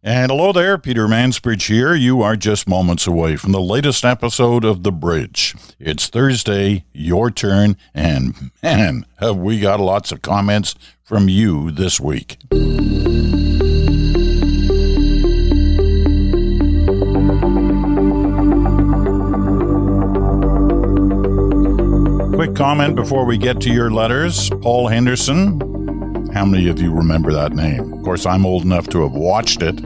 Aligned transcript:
And 0.00 0.30
hello 0.30 0.52
there, 0.52 0.78
Peter 0.78 1.08
Mansbridge 1.08 1.66
here. 1.66 1.92
You 1.92 2.22
are 2.22 2.36
just 2.36 2.68
moments 2.68 3.08
away 3.08 3.34
from 3.34 3.50
the 3.50 3.60
latest 3.60 4.04
episode 4.04 4.64
of 4.64 4.84
The 4.84 4.92
Bridge. 4.92 5.56
It's 5.80 6.06
Thursday, 6.06 6.84
your 6.92 7.32
turn, 7.32 7.76
and 7.92 8.52
man, 8.62 9.06
have 9.18 9.36
we 9.36 9.58
got 9.58 9.80
lots 9.80 10.12
of 10.12 10.22
comments 10.22 10.76
from 11.02 11.28
you 11.28 11.72
this 11.72 11.98
week. 11.98 12.38
Quick 22.36 22.54
comment 22.54 22.94
before 22.94 23.24
we 23.24 23.36
get 23.36 23.60
to 23.62 23.72
your 23.72 23.90
letters. 23.90 24.48
Paul 24.62 24.86
Henderson. 24.86 25.77
How 26.32 26.44
many 26.44 26.68
of 26.68 26.80
you 26.80 26.92
remember 26.92 27.32
that 27.32 27.52
name? 27.52 27.92
Of 27.92 28.02
course, 28.04 28.26
I'm 28.26 28.44
old 28.44 28.62
enough 28.62 28.86
to 28.88 29.02
have 29.02 29.12
watched 29.12 29.62
it. 29.62 29.82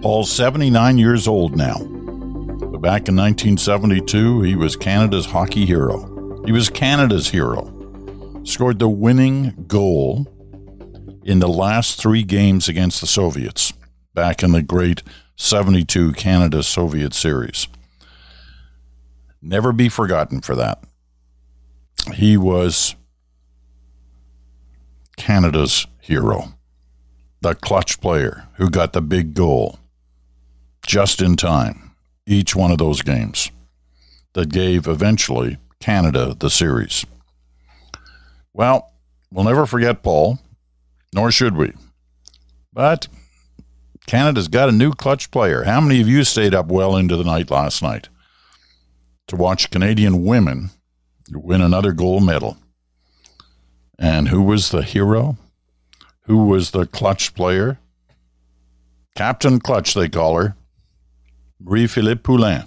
Paul's 0.00 0.30
79 0.30 0.96
years 0.96 1.26
old 1.26 1.56
now. 1.56 1.78
But 1.78 2.80
back 2.80 3.08
in 3.08 3.16
1972, 3.16 4.42
he 4.42 4.54
was 4.54 4.76
Canada's 4.76 5.26
hockey 5.26 5.66
hero. 5.66 6.42
He 6.46 6.52
was 6.52 6.70
Canada's 6.70 7.28
hero. 7.28 7.72
Scored 8.44 8.78
the 8.78 8.88
winning 8.88 9.64
goal 9.66 10.26
in 11.24 11.40
the 11.40 11.48
last 11.48 12.00
three 12.00 12.22
games 12.22 12.68
against 12.68 13.00
the 13.00 13.06
Soviets 13.08 13.72
back 14.14 14.44
in 14.44 14.52
the 14.52 14.62
great 14.62 15.02
72 15.34 16.12
Canada 16.12 16.62
Soviet 16.62 17.12
series. 17.12 17.66
Never 19.42 19.72
be 19.72 19.88
forgotten 19.88 20.40
for 20.40 20.54
that. 20.54 20.82
He 22.14 22.36
was 22.36 22.94
Canada's 25.16 25.86
hero, 26.00 26.54
the 27.40 27.54
clutch 27.54 28.00
player 28.00 28.48
who 28.54 28.70
got 28.70 28.92
the 28.92 29.00
big 29.00 29.34
goal 29.34 29.78
just 30.86 31.20
in 31.20 31.36
time, 31.36 31.92
each 32.26 32.54
one 32.54 32.70
of 32.70 32.78
those 32.78 33.02
games 33.02 33.50
that 34.34 34.52
gave 34.52 34.86
eventually 34.86 35.58
Canada 35.80 36.36
the 36.38 36.50
series. 36.50 37.04
Well, 38.52 38.92
we'll 39.32 39.44
never 39.44 39.66
forget 39.66 40.02
Paul, 40.02 40.38
nor 41.12 41.30
should 41.30 41.56
we. 41.56 41.72
But 42.72 43.08
Canada's 44.06 44.48
got 44.48 44.68
a 44.68 44.72
new 44.72 44.92
clutch 44.92 45.30
player. 45.30 45.64
How 45.64 45.80
many 45.80 46.00
of 46.00 46.08
you 46.08 46.24
stayed 46.24 46.54
up 46.54 46.66
well 46.66 46.96
into 46.96 47.16
the 47.16 47.24
night 47.24 47.50
last 47.50 47.82
night 47.82 48.08
to 49.28 49.36
watch 49.36 49.70
Canadian 49.70 50.24
women 50.24 50.70
win 51.32 51.60
another 51.60 51.92
gold 51.92 52.24
medal. 52.24 52.56
And 53.98 54.28
who 54.28 54.42
was 54.42 54.70
the 54.70 54.82
hero? 54.82 55.36
Who 56.22 56.44
was 56.44 56.72
the 56.72 56.86
clutch 56.86 57.34
player? 57.34 57.78
Captain 59.14 59.60
Clutch, 59.60 59.94
they 59.94 60.08
call 60.08 60.36
her. 60.36 60.56
Marie-Philip 61.58 62.22
Poulin. 62.22 62.64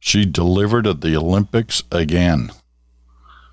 She 0.00 0.24
delivered 0.24 0.86
at 0.86 1.00
the 1.00 1.16
Olympics 1.16 1.82
again. 1.92 2.50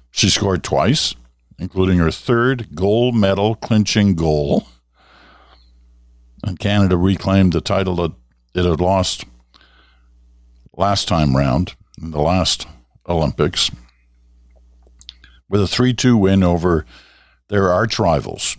She 0.10 0.30
scored 0.30 0.64
twice, 0.64 1.16
including 1.60 2.00
her 2.00 2.12
third 2.12 2.76
gold 2.76 3.16
medal 3.16 3.56
clinching 3.56 4.16
goal. 4.16 4.68
And 6.44 6.60
Canada 6.60 6.98
reclaimed 6.98 7.54
the 7.54 7.62
title 7.62 7.96
that 7.98 8.12
it 8.56 8.66
had 8.66 8.82
lost 8.82 9.26
last 10.76 11.08
time 11.08 11.36
round 11.38 11.76
in 12.02 12.12
the 12.12 12.22
last 12.22 12.68
Olympics 13.08 13.70
with 15.54 15.62
a 15.62 15.68
3 15.68 15.94
2 15.94 16.18
win 16.18 16.42
over 16.42 16.84
their 17.48 17.70
arch 17.70 18.00
rivals. 18.00 18.58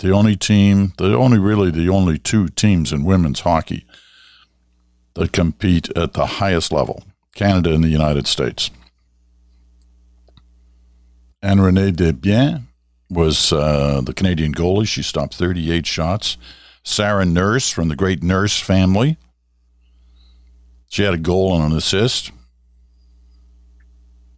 The 0.00 0.10
only 0.10 0.34
team, 0.34 0.92
the 0.98 1.14
only 1.14 1.38
really 1.38 1.70
the 1.70 1.88
only 1.88 2.18
two 2.18 2.48
teams 2.48 2.92
in 2.92 3.04
women's 3.04 3.40
hockey 3.40 3.86
that 5.14 5.30
compete 5.30 5.96
at 5.96 6.14
the 6.14 6.26
highest 6.26 6.72
level 6.72 7.04
Canada 7.36 7.72
and 7.72 7.84
the 7.84 7.88
United 7.88 8.26
States. 8.26 8.72
And 11.40 11.62
Renee 11.62 11.92
Desbiens 11.92 12.64
was 13.08 13.52
uh, 13.52 14.00
the 14.00 14.14
Canadian 14.14 14.52
goalie. 14.52 14.88
She 14.88 15.02
stopped 15.02 15.36
38 15.36 15.86
shots. 15.86 16.36
Sarah 16.82 17.24
Nurse 17.24 17.70
from 17.70 17.86
the 17.86 17.94
great 17.94 18.20
Nurse 18.20 18.58
family. 18.58 19.16
She 20.88 21.04
had 21.04 21.14
a 21.14 21.18
goal 21.18 21.54
and 21.54 21.70
an 21.70 21.78
assist 21.78 22.32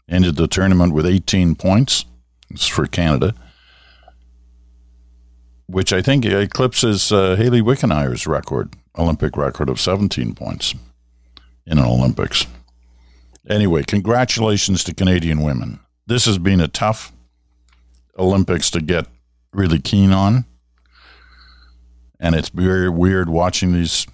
ended 0.08 0.36
the 0.36 0.46
tournament 0.46 0.92
with 0.92 1.06
18 1.06 1.54
points. 1.54 2.04
It's 2.50 2.66
for 2.66 2.86
Canada, 2.86 3.34
which 5.66 5.92
I 5.92 6.00
think 6.00 6.24
eclipses 6.24 7.10
uh, 7.10 7.34
Hayley 7.34 7.60
Wickenheiser's 7.60 8.26
record, 8.26 8.74
Olympic 8.96 9.36
record 9.36 9.68
of 9.68 9.80
17 9.80 10.34
points 10.34 10.74
in 11.66 11.78
an 11.78 11.84
Olympics. 11.84 12.46
Anyway, 13.48 13.82
congratulations 13.82 14.84
to 14.84 14.94
Canadian 14.94 15.42
women. 15.42 15.80
This 16.06 16.24
has 16.26 16.38
been 16.38 16.60
a 16.60 16.68
tough 16.68 17.12
Olympics 18.18 18.70
to 18.70 18.80
get 18.80 19.06
really 19.52 19.80
keen 19.80 20.12
on. 20.12 20.44
And 22.18 22.34
it's 22.34 22.48
very 22.48 22.88
weird 22.88 23.28
watching 23.28 23.72
these 23.72 24.06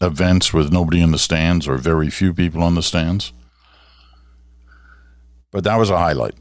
events 0.00 0.52
with 0.52 0.72
nobody 0.72 1.00
in 1.00 1.10
the 1.10 1.18
stands 1.18 1.66
or 1.66 1.76
very 1.76 2.10
few 2.10 2.32
people 2.32 2.62
on 2.62 2.74
the 2.74 2.82
stands. 2.82 3.32
But 5.52 5.64
that 5.64 5.76
was 5.76 5.90
a 5.90 5.98
highlight 5.98 6.34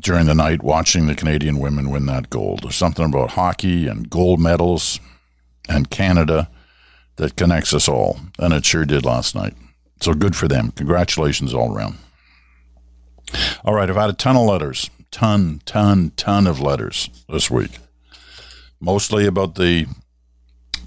during 0.00 0.26
the 0.26 0.34
night 0.34 0.62
watching 0.62 1.06
the 1.06 1.14
Canadian 1.14 1.58
women 1.58 1.90
win 1.90 2.06
that 2.06 2.30
gold. 2.30 2.62
There's 2.62 2.76
something 2.76 3.04
about 3.04 3.30
hockey 3.30 3.86
and 3.86 4.10
gold 4.10 4.40
medals 4.40 5.00
and 5.68 5.90
Canada 5.90 6.50
that 7.16 7.36
connects 7.36 7.72
us 7.72 7.88
all, 7.88 8.18
and 8.38 8.52
it 8.52 8.64
sure 8.64 8.84
did 8.84 9.04
last 9.04 9.34
night. 9.34 9.54
So 10.00 10.14
good 10.14 10.34
for 10.36 10.48
them. 10.48 10.72
Congratulations 10.72 11.54
all 11.54 11.74
around. 11.74 11.96
All 13.64 13.74
right, 13.74 13.88
I've 13.88 13.96
had 13.96 14.10
a 14.10 14.14
ton 14.14 14.36
of 14.36 14.46
letters, 14.46 14.90
ton, 15.10 15.62
ton, 15.64 16.12
ton 16.16 16.46
of 16.46 16.60
letters 16.60 17.08
this 17.28 17.50
week, 17.50 17.78
mostly 18.80 19.26
about 19.26 19.54
the 19.54 19.86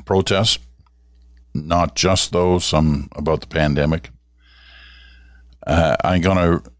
protests, 0.05 0.59
not 1.53 1.95
just 1.95 2.31
those, 2.31 2.65
some 2.65 3.09
about 3.13 3.41
the 3.41 3.47
pandemic. 3.47 4.09
Uh, 5.67 5.97
I'm 6.01 6.21
going 6.21 6.37
to, 6.37 6.71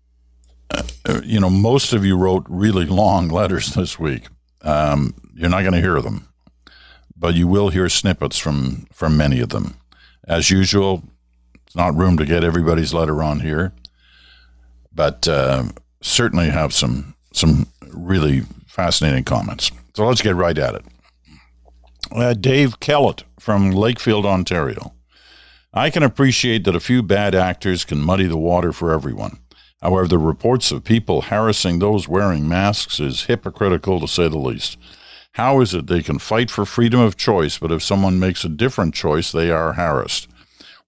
uh, 0.72 1.22
you 1.26 1.42
know, 1.42 1.50
most 1.50 1.92
of 1.92 2.06
you 2.06 2.16
wrote 2.18 2.46
really 2.48 2.86
long 2.86 3.28
letters 3.28 3.74
this 3.74 4.00
week. 4.00 4.28
Um, 4.62 5.14
you're 5.36 5.50
not 5.50 5.62
going 5.62 5.74
to 5.74 5.82
hear 5.82 6.02
them, 6.02 6.30
but 7.16 7.36
you 7.36 7.48
will 7.48 7.70
hear 7.70 7.90
snippets 7.90 8.38
from 8.38 8.88
from 8.94 9.18
many 9.18 9.42
of 9.42 9.50
them. 9.50 9.76
As 10.26 10.50
usual, 10.50 11.04
it's 11.66 11.76
not 11.76 11.96
room 11.96 12.18
to 12.18 12.26
get 12.26 12.44
everybody's 12.46 12.94
letter 12.94 13.22
on 13.22 13.42
here, 13.42 13.74
but 14.94 15.28
uh, 15.28 15.66
certainly 16.02 16.50
have 16.50 16.74
some 16.74 17.16
some 17.34 17.68
really 17.94 18.42
fascinating 18.68 19.26
comments. 19.26 19.70
So 19.96 20.06
let's 20.06 20.22
get 20.22 20.36
right 20.36 20.58
at 20.58 20.76
it. 20.76 20.86
Uh, 22.12 22.34
Dave 22.34 22.80
Kellett 22.80 23.26
from 23.38 23.74
Lakefield, 23.74 24.26
Ontario. 24.26 24.94
I 25.74 25.90
can 25.90 26.04
appreciate 26.04 26.64
that 26.64 26.76
a 26.76 26.80
few 26.80 27.04
bad 27.04 27.36
actors 27.36 27.84
can 27.84 28.00
muddy 28.00 28.26
the 28.26 28.38
water 28.38 28.72
for 28.72 28.94
everyone. 28.94 29.40
However, 29.82 30.08
the 30.08 30.18
reports 30.18 30.72
of 30.72 30.84
people 30.84 31.24
harassing 31.24 31.80
those 31.80 32.08
wearing 32.08 32.48
masks 32.48 33.00
is 33.00 33.26
hypocritical 33.26 34.00
to 34.00 34.08
say 34.08 34.28
the 34.28 34.38
least. 34.38 34.78
How 35.34 35.62
is 35.62 35.74
it 35.74 35.86
they 35.86 36.02
can 36.02 36.18
fight 36.18 36.50
for 36.50 36.66
freedom 36.66 37.00
of 37.00 37.16
choice, 37.16 37.60
but 37.60 37.72
if 37.72 37.84
someone 37.84 38.20
makes 38.20 38.44
a 38.44 38.50
different 38.50 38.96
choice, 38.96 39.32
they 39.32 39.52
are 39.52 39.74
harassed? 39.74 40.28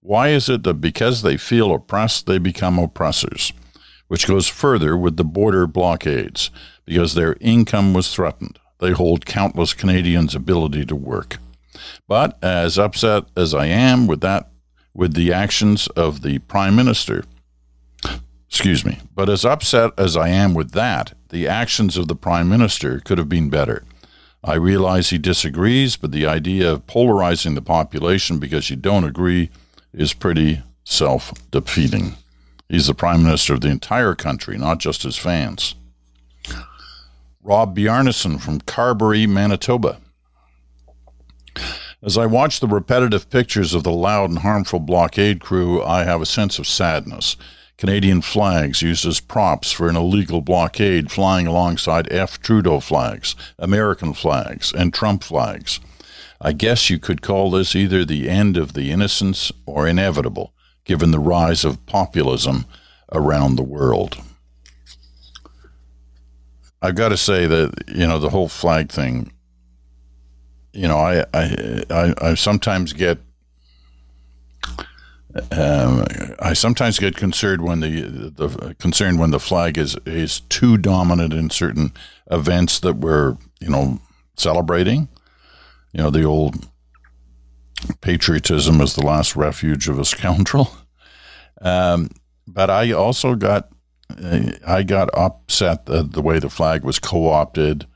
Why 0.00 0.28
is 0.30 0.48
it 0.48 0.64
that 0.64 0.80
because 0.80 1.22
they 1.22 1.36
feel 1.36 1.72
oppressed, 1.72 2.26
they 2.26 2.38
become 2.38 2.78
oppressors? 2.78 3.52
Which 4.08 4.26
goes 4.26 4.48
further 4.48 4.96
with 4.96 5.16
the 5.16 5.24
border 5.24 5.68
blockades, 5.68 6.50
because 6.84 7.14
their 7.14 7.36
income 7.40 7.94
was 7.94 8.12
threatened. 8.12 8.58
They 8.78 8.90
hold 8.90 9.26
countless 9.26 9.72
Canadians' 9.74 10.34
ability 10.34 10.86
to 10.86 10.96
work. 10.96 11.36
But 12.08 12.36
as 12.42 12.76
upset 12.78 13.24
as 13.36 13.54
I 13.54 13.66
am 13.66 14.08
with 14.08 14.20
that 14.22 14.49
with 14.94 15.14
the 15.14 15.32
actions 15.32 15.86
of 15.88 16.22
the 16.22 16.38
Prime 16.40 16.76
Minister. 16.76 17.24
Excuse 18.48 18.84
me. 18.84 18.98
But 19.14 19.28
as 19.28 19.44
upset 19.44 19.92
as 19.96 20.16
I 20.16 20.28
am 20.28 20.54
with 20.54 20.72
that, 20.72 21.14
the 21.28 21.46
actions 21.46 21.96
of 21.96 22.08
the 22.08 22.16
Prime 22.16 22.48
Minister 22.48 23.00
could 23.00 23.18
have 23.18 23.28
been 23.28 23.48
better. 23.48 23.84
I 24.42 24.54
realize 24.54 25.10
he 25.10 25.18
disagrees, 25.18 25.96
but 25.96 26.12
the 26.12 26.26
idea 26.26 26.72
of 26.72 26.86
polarizing 26.86 27.54
the 27.54 27.62
population 27.62 28.38
because 28.38 28.70
you 28.70 28.76
don't 28.76 29.04
agree 29.04 29.50
is 29.92 30.14
pretty 30.14 30.62
self 30.84 31.32
defeating. 31.50 32.16
He's 32.68 32.86
the 32.86 32.94
Prime 32.94 33.22
Minister 33.22 33.54
of 33.54 33.60
the 33.60 33.68
entire 33.68 34.14
country, 34.14 34.56
not 34.56 34.78
just 34.78 35.02
his 35.02 35.16
fans. 35.16 35.74
Rob 37.42 37.76
Bjarnason 37.76 38.40
from 38.40 38.60
Carberry, 38.60 39.26
Manitoba. 39.26 39.98
As 42.02 42.16
I 42.16 42.24
watch 42.24 42.60
the 42.60 42.66
repetitive 42.66 43.28
pictures 43.28 43.74
of 43.74 43.82
the 43.82 43.92
loud 43.92 44.30
and 44.30 44.38
harmful 44.38 44.80
blockade 44.80 45.40
crew, 45.40 45.82
I 45.82 46.04
have 46.04 46.22
a 46.22 46.26
sense 46.26 46.58
of 46.58 46.66
sadness. 46.66 47.36
Canadian 47.76 48.22
flags 48.22 48.80
used 48.80 49.04
as 49.04 49.20
props 49.20 49.70
for 49.70 49.88
an 49.88 49.96
illegal 49.96 50.40
blockade 50.40 51.10
flying 51.10 51.46
alongside 51.46 52.10
F. 52.10 52.40
Trudeau 52.40 52.80
flags, 52.80 53.34
American 53.58 54.14
flags, 54.14 54.72
and 54.72 54.94
Trump 54.94 55.22
flags. 55.22 55.78
I 56.40 56.52
guess 56.52 56.88
you 56.88 56.98
could 56.98 57.20
call 57.20 57.50
this 57.50 57.76
either 57.76 58.04
the 58.04 58.30
end 58.30 58.56
of 58.56 58.72
the 58.72 58.90
innocence 58.90 59.52
or 59.66 59.86
inevitable, 59.86 60.54
given 60.84 61.10
the 61.10 61.18
rise 61.18 61.66
of 61.66 61.84
populism 61.84 62.64
around 63.12 63.56
the 63.56 63.62
world. 63.62 64.16
I've 66.80 66.94
got 66.94 67.10
to 67.10 67.18
say 67.18 67.44
that 67.44 67.74
you 67.88 68.06
know 68.06 68.18
the 68.18 68.30
whole 68.30 68.48
flag 68.48 68.90
thing. 68.90 69.32
You 70.72 70.88
know, 70.88 70.98
I 70.98 71.24
I 71.34 71.84
I, 71.90 72.14
I 72.20 72.34
sometimes 72.34 72.92
get 72.92 73.18
um, 75.52 76.04
I 76.40 76.52
sometimes 76.54 76.98
get 76.98 77.16
concerned 77.16 77.62
when 77.62 77.80
the 77.80 78.32
the 78.34 78.74
concerned 78.78 79.18
when 79.20 79.30
the 79.30 79.40
flag 79.40 79.78
is 79.78 79.96
is 80.06 80.40
too 80.40 80.76
dominant 80.76 81.32
in 81.32 81.50
certain 81.50 81.92
events 82.30 82.80
that 82.80 82.96
we're 82.96 83.36
you 83.60 83.70
know 83.70 84.00
celebrating. 84.36 85.08
You 85.92 86.02
know, 86.02 86.10
the 86.10 86.24
old 86.24 86.68
patriotism 88.00 88.80
is 88.80 88.94
the 88.94 89.04
last 89.04 89.36
refuge 89.36 89.88
of 89.88 89.98
a 89.98 90.04
scoundrel. 90.14 90.70
Um, 91.60 92.10
but 92.46 92.70
I 92.70 92.92
also 92.92 93.34
got 93.34 93.68
I 94.66 94.82
got 94.82 95.10
upset 95.16 95.88
at 95.88 96.12
the 96.12 96.22
way 96.22 96.38
the 96.38 96.50
flag 96.50 96.82
was 96.82 96.98
co-opted 96.98 97.86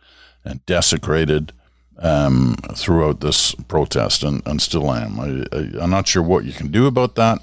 and 0.44 0.64
desecrated 0.66 1.52
um, 1.98 2.56
throughout 2.74 3.20
this 3.20 3.54
protest, 3.54 4.22
and, 4.22 4.42
and 4.46 4.60
still 4.60 4.92
am. 4.92 5.20
I, 5.20 5.56
I, 5.56 5.84
am 5.84 5.90
not 5.90 6.08
sure 6.08 6.22
what 6.22 6.44
you 6.44 6.52
can 6.52 6.70
do 6.70 6.86
about 6.86 7.14
that, 7.14 7.38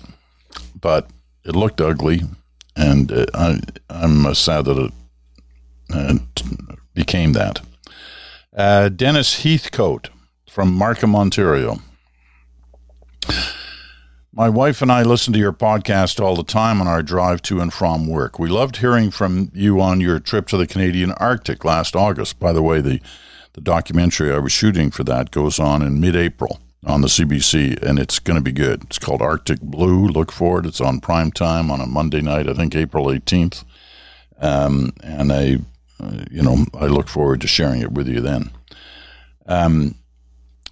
but 0.80 1.10
it 1.44 1.56
looked 1.56 1.82
ugly, 1.82 2.22
and 2.76 3.12
uh, 3.12 3.26
I, 3.34 3.60
I'm 3.90 4.34
sad 4.36 4.66
that 4.66 4.78
it, 4.78 4.92
it 5.90 6.22
became 6.94 7.34
that. 7.34 7.62
Uh, 8.56 8.90
Dennis 8.90 9.44
Heathcote 9.44 10.10
from 10.50 10.74
Markham, 10.74 11.16
Ontario. 11.16 11.80
My 14.34 14.48
wife 14.48 14.82
and 14.82 14.92
I 14.92 15.04
listen 15.04 15.34
to 15.34 15.40
your 15.40 15.52
podcast 15.52 16.22
all 16.22 16.36
the 16.36 16.44
time 16.44 16.80
on 16.80 16.88
our 16.88 17.04
drive 17.04 17.42
to 17.44 17.60
and 17.60 17.72
from 17.72 18.08
work. 18.08 18.40
We 18.40 18.50
loved 18.50 18.78
hearing 18.78 19.12
from 19.12 19.52
you 19.54 19.82
on 19.82 20.00
your 20.00 20.20
trip 20.20 20.48
to 20.48 20.58
the 20.58 20.68
Canadian 20.68 21.12
Arctic 21.14 21.66
last 21.66 21.96
August. 21.96 22.40
By 22.40 22.54
the 22.54 22.62
way, 22.62 22.80
the, 22.80 23.02
the 23.54 23.62
documentary 23.62 24.32
I 24.32 24.40
was 24.40 24.52
shooting 24.52 24.92
for 24.92 25.04
that 25.04 25.32
goes 25.32 25.60
on 25.60 25.82
in 25.82 26.00
mid 26.00 26.16
April 26.16 26.60
on 26.86 27.02
the 27.02 27.08
CBC, 27.08 27.82
and 27.84 28.00
it's 28.00 28.20
going 28.20 28.38
to 28.38 28.44
be 28.44 28.52
good. 28.52 28.84
It's 28.84 29.00
called 29.00 29.22
Arctic 29.22 29.62
Blue. 29.62 30.08
Look 30.08 30.32
for 30.32 30.60
it. 30.60 30.66
It's 30.66 30.82
on 30.82 31.00
prime 31.00 31.32
time 31.32 31.70
on 31.70 31.80
a 31.80 31.86
Monday 31.86 32.22
night, 32.22 32.50
I 32.50 32.54
think 32.54 32.76
April 32.76 33.06
18th. 33.06 33.64
Um, 34.40 34.92
and 35.04 35.32
I, 35.32 35.58
uh, 36.02 36.26
you 36.32 36.42
know, 36.42 36.66
I 36.74 36.88
look 36.88 37.08
forward 37.08 37.42
to 37.42 37.48
sharing 37.48 37.82
it 37.82 37.92
with 37.92 38.08
you 38.08 38.22
then. 38.22 38.50
Um, 39.46 39.96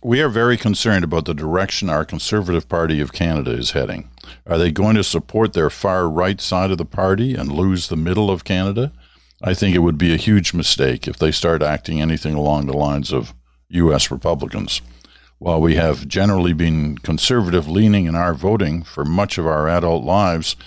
we 0.01 0.21
are 0.21 0.29
very 0.29 0.57
concerned 0.57 1.03
about 1.03 1.25
the 1.25 1.33
direction 1.33 1.89
our 1.89 2.05
Conservative 2.05 2.69
Party 2.69 3.01
of 3.01 3.11
Canada 3.11 3.51
is 3.51 3.71
heading. 3.71 4.09
Are 4.47 4.57
they 4.57 4.71
going 4.71 4.95
to 4.95 5.03
support 5.03 5.53
their 5.53 5.69
far 5.69 6.09
right 6.09 6.39
side 6.39 6.71
of 6.71 6.77
the 6.77 6.85
party 6.85 7.35
and 7.35 7.51
lose 7.51 7.89
the 7.89 7.97
middle 7.97 8.31
of 8.31 8.45
Canada? 8.45 8.93
I 9.41 9.53
think 9.53 9.75
it 9.75 9.79
would 9.79 9.97
be 9.97 10.13
a 10.13 10.17
huge 10.17 10.53
mistake 10.53 11.07
if 11.07 11.17
they 11.17 11.31
start 11.31 11.63
acting 11.63 12.01
anything 12.01 12.35
along 12.35 12.65
the 12.65 12.77
lines 12.77 13.13
of 13.13 13.33
U.S. 13.69 14.11
Republicans. 14.11 14.81
While 15.37 15.61
we 15.61 15.75
have 15.75 16.07
generally 16.09 16.51
been 16.51 16.97
conservative 16.97 17.67
leaning 17.69 18.05
in 18.05 18.15
our 18.15 18.33
voting 18.33 18.83
for 18.83 19.05
much 19.05 19.37
of 19.37 19.47
our 19.47 19.69
adult 19.69 20.03
lives, 20.03 20.57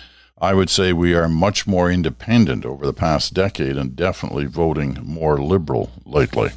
I 0.40 0.54
would 0.54 0.70
say 0.70 0.94
we 0.94 1.14
are 1.14 1.28
much 1.28 1.66
more 1.66 1.90
independent 1.90 2.64
over 2.64 2.86
the 2.86 2.94
past 2.94 3.34
decade 3.34 3.76
and 3.76 3.94
definitely 3.94 4.46
voting 4.46 4.98
more 5.02 5.38
liberal 5.38 5.90
lately. 6.06 6.50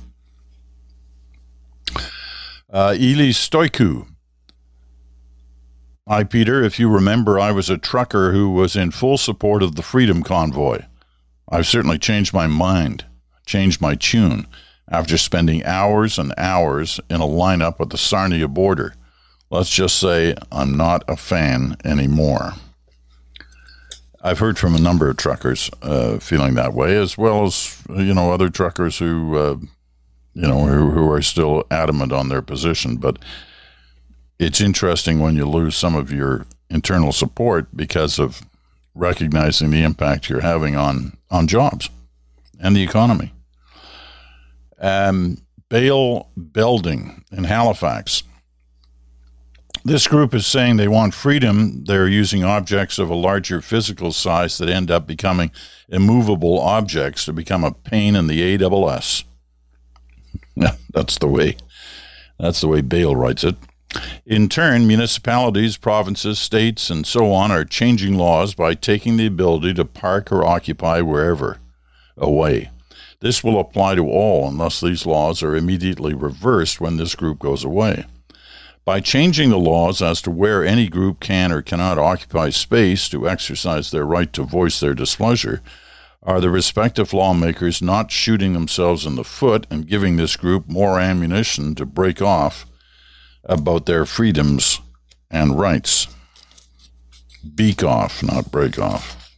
Uh, 2.72 2.96
Eli 2.98 3.32
Stoiku. 3.32 4.08
Hi, 6.08 6.24
Peter. 6.24 6.64
If 6.64 6.80
you 6.80 6.90
remember, 6.90 7.38
I 7.40 7.52
was 7.52 7.70
a 7.70 7.78
trucker 7.78 8.32
who 8.32 8.52
was 8.52 8.78
in 8.78 8.92
full 8.92 9.18
support 9.18 9.62
of 9.62 9.76
the 9.76 9.82
Freedom 9.82 10.24
Convoy. 10.24 10.84
I've 11.50 11.68
certainly 11.68 11.98
changed 11.98 12.34
my 12.34 12.48
mind, 12.48 13.06
changed 13.46 13.82
my 13.82 13.96
tune, 13.96 14.48
after 14.90 15.18
spending 15.18 15.66
hours 15.66 16.18
and 16.20 16.34
hours 16.38 17.00
in 17.10 17.22
a 17.22 17.28
lineup 17.28 17.80
at 17.80 17.90
the 17.90 17.98
Sarnia 17.98 18.48
border. 18.48 18.94
Let's 19.50 19.70
just 19.70 20.00
say 20.00 20.36
I'm 20.52 20.76
not 20.76 21.04
a 21.08 21.16
fan 21.16 21.78
anymore. 21.84 22.54
I've 24.22 24.40
heard 24.40 24.58
from 24.58 24.76
a 24.76 24.82
number 24.82 25.10
of 25.10 25.18
truckers 25.18 25.70
uh, 25.84 26.18
feeling 26.18 26.56
that 26.56 26.74
way, 26.74 26.98
as 26.98 27.18
well 27.18 27.46
as 27.46 27.82
you 27.90 28.14
know 28.14 28.32
other 28.32 28.50
truckers 28.50 28.98
who 28.98 29.38
uh, 29.38 29.58
you 30.36 30.42
know, 30.48 30.66
who, 30.66 30.92
who 30.92 31.10
are 31.10 31.22
still 31.22 31.66
adamant 31.72 32.12
on 32.12 32.28
their 32.28 32.42
position. 32.42 32.98
But 32.98 33.18
it's 34.38 34.62
interesting 34.62 35.20
when 35.20 35.36
you 35.36 35.48
lose 35.48 35.76
some 35.76 35.96
of 35.96 36.12
your 36.12 36.46
internal 36.70 37.14
support 37.14 37.76
because 37.76 38.20
of 38.20 38.42
recognizing 38.96 39.72
the 39.72 39.84
impact 39.84 40.30
you're 40.30 40.42
having 40.42 40.76
on, 40.76 41.18
on 41.30 41.48
jobs 41.48 41.90
and 42.60 42.76
the 42.76 42.84
economy. 42.84 43.34
Um, 44.80 45.38
Bale 45.70 46.30
Belding 46.36 47.26
in 47.32 47.44
Halifax. 47.44 48.24
This 49.84 50.08
group 50.08 50.34
is 50.34 50.48
saying 50.48 50.78
they 50.78 50.88
want 50.88 51.14
freedom. 51.14 51.84
They're 51.86 52.08
using 52.08 52.44
objects 52.44 52.98
of 52.98 53.10
a 53.10 53.16
larger 53.16 53.62
physical 53.62 54.12
size 54.12 54.58
that 54.58 54.70
end 54.70 54.90
up 54.90 55.06
becoming 55.06 55.52
immovable 55.90 56.60
objects 56.60 57.26
to 57.26 57.34
become 57.34 57.64
a 57.64 57.72
pain 57.72 58.16
in 58.16 58.28
the 58.28 58.58
AWS. 58.58 59.26
That's 60.94 61.18
the 61.20 61.28
way. 61.28 61.58
That's 62.40 62.62
the 62.62 62.68
way 62.68 62.82
Bale 62.82 63.16
writes 63.16 63.44
it. 63.44 63.56
In 64.26 64.50
turn, 64.50 64.88
municipalities, 64.88 65.78
provinces, 65.78 66.40
states, 66.40 66.90
and 66.90 67.06
so 67.06 67.32
on 67.32 67.52
are 67.52 67.64
changing 67.64 68.18
laws 68.18 68.56
by 68.56 68.74
taking 68.74 69.18
the 69.18 69.28
ability 69.28 69.76
to 69.76 69.86
park 69.86 70.32
or 70.32 70.44
occupy 70.44 71.02
wherever 71.02 71.60
away. 72.18 72.72
This 73.20 73.44
will 73.44 73.60
apply 73.60 73.96
to 73.96 74.08
all 74.08 74.48
unless 74.48 74.82
these 74.82 75.06
laws 75.06 75.44
are 75.44 75.56
immediately 75.56 76.14
reversed 76.14 76.82
when 76.82 76.98
this 76.98 77.16
group 77.16 77.40
goes 77.40 77.64
away. 77.64 78.06
By 78.84 79.00
changing 79.00 79.50
the 79.50 79.58
laws 79.58 80.02
as 80.02 80.22
to 80.24 80.32
where 80.32 80.64
any 80.64 80.88
group 80.88 81.20
can 81.20 81.52
or 81.52 81.62
cannot 81.62 81.98
occupy 81.98 82.50
space 82.50 83.10
to 83.10 83.28
exercise 83.28 83.90
their 83.90 84.06
right 84.06 84.32
to 84.34 84.44
voice 84.44 84.80
their 84.80 84.94
displeasure, 84.94 85.62
are 86.22 86.42
the 86.42 86.50
respective 86.50 87.14
lawmakers 87.14 87.82
not 87.82 88.12
shooting 88.12 88.54
themselves 88.54 89.06
in 89.06 89.16
the 89.16 89.24
foot 89.24 89.68
and 89.70 89.88
giving 89.88 90.18
this 90.18 90.36
group 90.36 90.68
more 90.68 91.00
ammunition 91.00 91.76
to 91.76 91.86
break 91.86 92.22
off 92.22 92.66
about 93.46 93.86
their 93.86 94.06
freedoms 94.06 94.80
and 95.30 95.60
rights? 95.60 96.08
Beak 97.56 97.84
off, 97.84 98.24
not 98.24 98.52
break 98.52 98.80
off. 98.80 99.32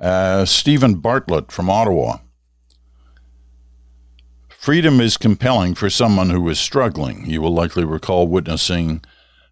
Uh, 0.00 0.44
Stephen 0.44 0.96
Bartlett 0.96 1.50
from 1.50 1.70
Ottawa. 1.70 2.18
Freedom 4.48 5.00
is 5.00 5.16
compelling 5.16 5.74
for 5.74 5.88
someone 5.88 6.30
who 6.30 6.48
is 6.48 6.58
struggling. 6.58 7.30
You 7.30 7.40
will 7.40 7.54
likely 7.54 7.84
recall 7.84 8.26
witnessing 8.26 9.02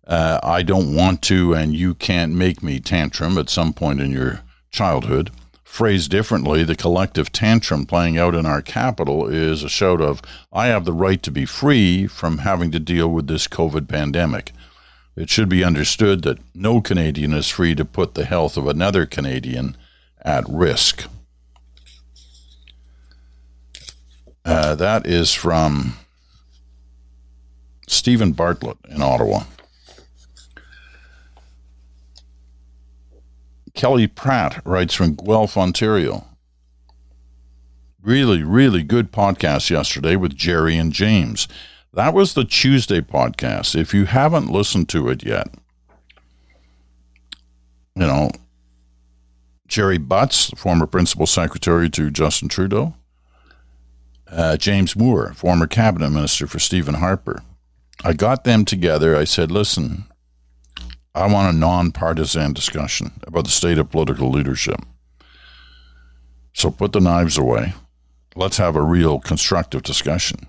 uh, 0.07 0.39
I 0.43 0.63
don't 0.63 0.95
want 0.95 1.23
to 1.23 1.55
and 1.55 1.75
you 1.75 1.95
can't 1.95 2.33
make 2.33 2.63
me 2.63 2.81
tantrum 2.81 3.39
at 3.39 3.49
some 3.49 3.73
point 3.73 4.01
in 4.01 4.11
your 4.11 4.43
childhood. 4.71 5.31
Phrased 5.75 6.13
differently, 6.13 6.63
the 6.63 6.77
collective 6.77 7.33
tantrum 7.33 7.85
playing 7.85 8.17
out 8.17 8.37
in 8.37 8.47
our 8.47 8.63
capital 8.63 9.27
is 9.27 9.65
a 9.65 9.69
shout 9.69 10.01
of, 10.01 10.23
I 10.53 10.69
have 10.69 10.85
the 10.85 10.93
right 10.93 11.21
to 11.25 11.33
be 11.33 11.47
free 11.47 12.07
from 12.07 12.39
having 12.39 12.71
to 12.71 12.79
deal 12.79 13.09
with 13.09 13.27
this 13.27 13.49
COVID 13.49 13.89
pandemic. 13.89 14.53
It 15.17 15.31
should 15.31 15.49
be 15.49 15.65
understood 15.65 16.23
that 16.23 16.39
no 16.55 16.81
Canadian 16.81 17.33
is 17.33 17.49
free 17.49 17.75
to 17.75 17.85
put 17.85 18.15
the 18.15 18.25
health 18.25 18.57
of 18.57 18.69
another 18.69 19.05
Canadian 19.05 19.77
at 20.23 20.49
risk. 20.49 21.09
Uh, 24.45 24.77
that 24.77 25.09
is 25.09 25.35
from 25.35 25.97
Stephen 27.89 28.31
Bartlett 28.31 28.79
in 28.89 29.03
Ottawa. 29.03 29.43
Kelly 33.75 34.07
Pratt 34.07 34.63
writes 34.65 34.95
from 34.95 35.15
Guelph, 35.15 35.57
Ontario. 35.57 36.25
Really, 38.01 38.43
really 38.43 38.83
good 38.83 39.11
podcast 39.11 39.69
yesterday 39.71 40.15
with 40.15 40.37
Gerry 40.37 40.77
and 40.77 40.93
James. 40.93 41.49
That 41.93 42.15
was 42.15 42.35
the 42.35 42.45
Tuesday 42.45 43.01
podcast. 43.01 43.75
If 43.75 43.93
you 43.93 44.05
haven't 44.05 44.51
listened 44.51 44.89
to 44.91 45.09
it 45.09 45.25
yet, 45.25 45.49
you 47.97 48.07
know, 48.07 48.31
Gerry 49.67 49.99
Butts, 49.99 50.51
former 50.51 50.87
principal 50.87 51.27
secretary 51.27 51.89
to 51.91 52.11
Justin 52.11 52.49
Trudeau, 52.49 52.95
uh, 54.31 54.57
James 54.57 54.95
Moore, 54.95 55.33
former 55.35 55.67
cabinet 55.67 56.11
minister 56.11 56.47
for 56.47 56.59
Stephen 56.59 56.95
Harper. 56.95 57.43
I 58.05 58.13
got 58.13 58.45
them 58.45 58.65
together. 58.65 59.17
I 59.17 59.25
said, 59.25 59.51
listen, 59.51 60.05
I 61.15 61.27
want 61.29 61.55
a 61.55 61.59
nonpartisan 61.59 62.53
discussion 62.53 63.13
about 63.25 63.45
the 63.45 63.51
state 63.51 63.79
of 63.79 63.91
political 63.91 64.31
leadership. 64.31 64.81
So 66.53 66.71
put 66.71 66.93
the 66.93 67.01
knives 67.01 67.39
away. 67.39 67.75
Let's 68.35 68.57
have 68.57 68.75
a 68.75 68.83
real 68.83 69.21
constructive 69.21 69.83
discussion. 69.83 70.47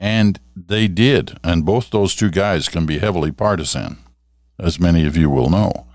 And 0.00 0.40
they 0.56 0.88
did. 0.88 1.38
And 1.44 1.64
both 1.64 1.90
those 1.90 2.16
two 2.16 2.30
guys 2.30 2.68
can 2.68 2.86
be 2.86 2.98
heavily 2.98 3.30
partisan, 3.30 3.98
as 4.58 4.80
many 4.80 5.06
of 5.06 5.16
you 5.16 5.30
will 5.30 5.48
know. 5.48 5.86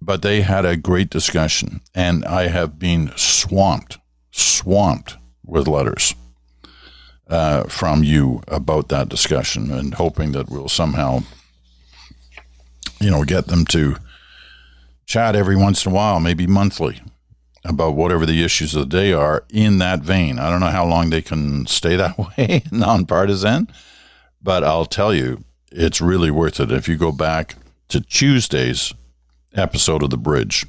But 0.00 0.22
they 0.22 0.42
had 0.42 0.64
a 0.64 0.76
great 0.76 1.10
discussion. 1.10 1.80
And 1.94 2.24
I 2.24 2.46
have 2.46 2.78
been 2.78 3.10
swamped, 3.16 3.98
swamped 4.30 5.16
with 5.44 5.66
letters 5.66 6.14
uh, 7.28 7.64
from 7.64 8.04
you 8.04 8.42
about 8.46 8.88
that 8.88 9.08
discussion 9.08 9.72
and 9.72 9.94
hoping 9.94 10.30
that 10.32 10.48
we'll 10.48 10.68
somehow, 10.68 11.22
you 13.00 13.10
know, 13.10 13.24
get 13.24 13.46
them 13.46 13.64
to 13.66 13.96
chat 15.06 15.34
every 15.34 15.56
once 15.56 15.84
in 15.84 15.92
a 15.92 15.94
while, 15.94 16.20
maybe 16.20 16.46
monthly, 16.46 17.00
about 17.64 17.96
whatever 17.96 18.24
the 18.24 18.44
issues 18.44 18.74
of 18.74 18.82
the 18.82 18.96
day 18.96 19.12
are 19.12 19.44
in 19.50 19.78
that 19.78 20.00
vein. 20.00 20.38
I 20.38 20.50
don't 20.50 20.60
know 20.60 20.66
how 20.66 20.86
long 20.86 21.10
they 21.10 21.22
can 21.22 21.66
stay 21.66 21.96
that 21.96 22.16
way, 22.38 22.62
nonpartisan, 22.70 23.68
but 24.42 24.62
I'll 24.62 24.86
tell 24.86 25.14
you, 25.14 25.44
it's 25.72 26.00
really 26.00 26.30
worth 26.30 26.60
it. 26.60 26.72
If 26.72 26.88
you 26.88 26.96
go 26.96 27.12
back 27.12 27.56
to 27.88 28.00
Tuesday's 28.00 28.92
episode 29.54 30.02
of 30.02 30.10
The 30.10 30.16
Bridge, 30.16 30.66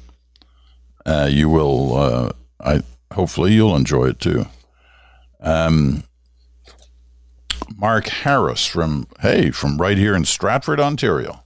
uh, 1.04 1.28
you 1.30 1.48
will, 1.48 1.96
uh, 1.96 2.32
I 2.60 2.82
hopefully 3.12 3.52
you'll 3.52 3.76
enjoy 3.76 4.08
it 4.08 4.20
too. 4.20 4.46
Um, 5.40 6.04
Mark 7.76 8.08
Harris 8.08 8.66
from, 8.66 9.06
hey, 9.20 9.50
from 9.50 9.78
right 9.78 9.98
here 9.98 10.14
in 10.14 10.24
Stratford, 10.24 10.80
Ontario. 10.80 11.41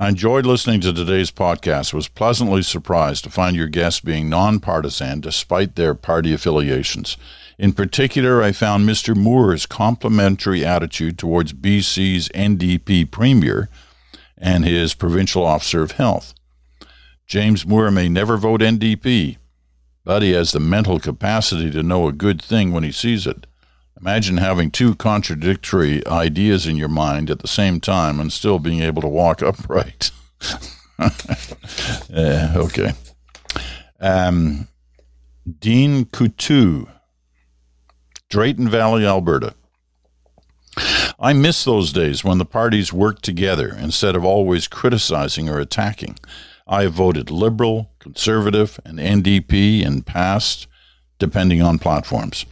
I 0.00 0.10
enjoyed 0.10 0.46
listening 0.46 0.80
to 0.82 0.92
today's 0.92 1.32
podcast. 1.32 1.92
Was 1.92 2.06
pleasantly 2.06 2.62
surprised 2.62 3.24
to 3.24 3.30
find 3.30 3.56
your 3.56 3.66
guests 3.66 3.98
being 3.98 4.28
nonpartisan 4.28 5.20
despite 5.20 5.74
their 5.74 5.92
party 5.92 6.32
affiliations. 6.32 7.16
In 7.58 7.72
particular, 7.72 8.40
I 8.40 8.52
found 8.52 8.88
Mr. 8.88 9.16
Moore's 9.16 9.66
complimentary 9.66 10.64
attitude 10.64 11.18
towards 11.18 11.52
BC's 11.52 12.28
NDP 12.28 13.10
Premier 13.10 13.68
and 14.36 14.64
his 14.64 14.94
provincial 14.94 15.44
officer 15.44 15.82
of 15.82 15.90
health. 15.92 16.32
James 17.26 17.66
Moore 17.66 17.90
may 17.90 18.08
never 18.08 18.36
vote 18.36 18.60
NDP, 18.60 19.38
but 20.04 20.22
he 20.22 20.30
has 20.30 20.52
the 20.52 20.60
mental 20.60 21.00
capacity 21.00 21.72
to 21.72 21.82
know 21.82 22.06
a 22.06 22.12
good 22.12 22.40
thing 22.40 22.70
when 22.70 22.84
he 22.84 22.92
sees 22.92 23.26
it. 23.26 23.47
Imagine 24.00 24.36
having 24.36 24.70
two 24.70 24.94
contradictory 24.94 26.06
ideas 26.06 26.66
in 26.66 26.76
your 26.76 26.88
mind 26.88 27.30
at 27.30 27.40
the 27.40 27.48
same 27.48 27.80
time 27.80 28.20
and 28.20 28.32
still 28.32 28.58
being 28.58 28.80
able 28.80 29.02
to 29.02 29.08
walk 29.08 29.42
upright. 29.42 30.12
yeah, 32.08 32.52
okay. 32.56 32.92
Um, 34.00 34.68
Dean 35.58 36.04
Coutu, 36.04 36.88
Drayton 38.28 38.68
Valley, 38.68 39.04
Alberta. 39.04 39.54
I 41.18 41.32
miss 41.32 41.64
those 41.64 41.92
days 41.92 42.22
when 42.22 42.38
the 42.38 42.44
parties 42.44 42.92
worked 42.92 43.24
together 43.24 43.76
instead 43.76 44.14
of 44.14 44.24
always 44.24 44.68
criticizing 44.68 45.48
or 45.48 45.58
attacking. 45.58 46.16
I 46.68 46.82
have 46.82 46.92
voted 46.92 47.30
Liberal, 47.30 47.90
Conservative, 47.98 48.78
and 48.84 49.00
NDP 49.00 49.82
in 49.82 50.02
past, 50.02 50.68
depending 51.18 51.60
on 51.62 51.80
platforms. 51.80 52.46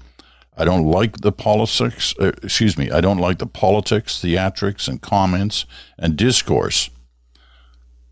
I 0.56 0.64
don't 0.64 0.86
like 0.86 1.18
the 1.18 1.32
politics, 1.32 2.14
uh, 2.18 2.32
excuse 2.42 2.78
me, 2.78 2.90
I 2.90 3.00
don't 3.00 3.18
like 3.18 3.38
the 3.38 3.46
politics, 3.46 4.20
theatrics, 4.20 4.88
and 4.88 5.02
comments 5.02 5.66
and 5.98 6.16
discourse 6.16 6.90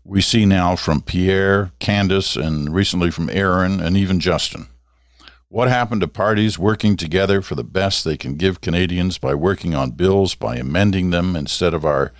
we 0.05 0.21
see 0.21 0.45
now 0.45 0.75
from 0.75 1.01
Pierre, 1.01 1.71
Candice, 1.79 2.37
and 2.37 2.73
recently 2.73 3.09
from 3.09 3.29
Erin 3.31 3.81
and 3.81 3.97
even 3.97 4.19
Justin. 4.19 4.67
What 5.49 5.67
happened 5.67 6.01
to 6.01 6.07
parties 6.07 6.59
working 6.59 6.95
together 6.95 7.41
for 7.41 7.55
the 7.55 7.63
best 7.63 8.03
they 8.03 8.15
can 8.15 8.35
give 8.35 8.61
Canadians 8.61 9.17
by 9.17 9.33
working 9.33 9.73
on 9.73 9.91
bills, 9.91 10.35
by 10.35 10.57
amending 10.57 11.09
them 11.09 11.35
instead 11.35 11.73
of 11.73 11.83
our 11.83 12.13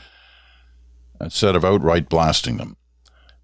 instead 1.21 1.55
of 1.55 1.63
outright 1.63 2.09
blasting 2.09 2.57
them? 2.57 2.75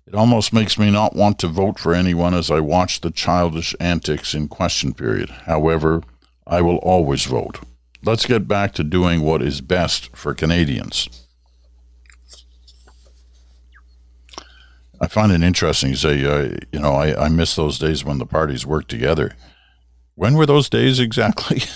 It 0.07 0.15
almost 0.15 0.53
makes 0.53 0.77
me 0.77 0.89
not 0.89 1.15
want 1.15 1.37
to 1.39 1.47
vote 1.47 1.77
for 1.77 1.93
anyone 1.93 2.33
as 2.33 2.49
I 2.49 2.59
watch 2.59 3.01
the 3.01 3.11
childish 3.11 3.75
antics 3.79 4.33
in 4.33 4.47
question 4.47 4.93
period. 4.93 5.29
However, 5.29 6.01
I 6.45 6.61
will 6.61 6.77
always 6.77 7.25
vote. 7.25 7.59
Let's 8.03 8.25
get 8.25 8.47
back 8.47 8.73
to 8.73 8.83
doing 8.83 9.21
what 9.21 9.41
is 9.41 9.61
best 9.61 10.15
for 10.15 10.33
Canadians. 10.33 11.07
I 14.99 15.07
find 15.07 15.31
it 15.31 15.41
interesting. 15.41 15.89
You 15.89 15.95
say, 15.95 16.25
uh, 16.25 16.55
you 16.71 16.79
know, 16.79 16.93
I, 16.93 17.25
I 17.25 17.29
miss 17.29 17.55
those 17.55 17.79
days 17.79 18.05
when 18.05 18.19
the 18.19 18.25
parties 18.25 18.65
worked 18.65 18.89
together. 18.89 19.35
When 20.15 20.35
were 20.35 20.45
those 20.45 20.69
days 20.69 20.99
exactly? 20.99 21.63